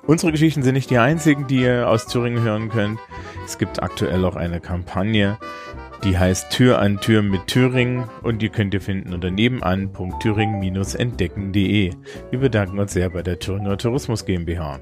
Unsere 0.05 0.31
Geschichten 0.31 0.63
sind 0.63 0.75
nicht 0.75 0.89
die 0.89 0.99
einzigen, 0.99 1.47
die 1.47 1.61
ihr 1.61 1.89
aus 1.89 2.07
Thüringen 2.07 2.43
hören 2.43 2.69
könnt. 2.69 2.99
Es 3.45 3.57
gibt 3.57 3.81
aktuell 3.81 4.23
auch 4.25 4.35
eine 4.35 4.59
Kampagne, 4.59 5.37
die 6.03 6.17
heißt 6.17 6.49
Tür 6.51 6.79
an 6.79 6.99
Tür 6.99 7.21
mit 7.21 7.47
Thüringen 7.47 8.09
und 8.21 8.41
die 8.41 8.49
könnt 8.49 8.73
ihr 8.73 8.81
finden 8.81 9.13
unter 9.13 9.31
nebenan.thüringen-entdecken.de. 9.31 11.93
Wir 12.31 12.39
bedanken 12.39 12.79
uns 12.79 12.91
sehr 12.93 13.09
bei 13.09 13.21
der 13.21 13.39
Thüringer 13.39 13.77
Tourismus 13.77 14.25
GmbH. 14.25 14.81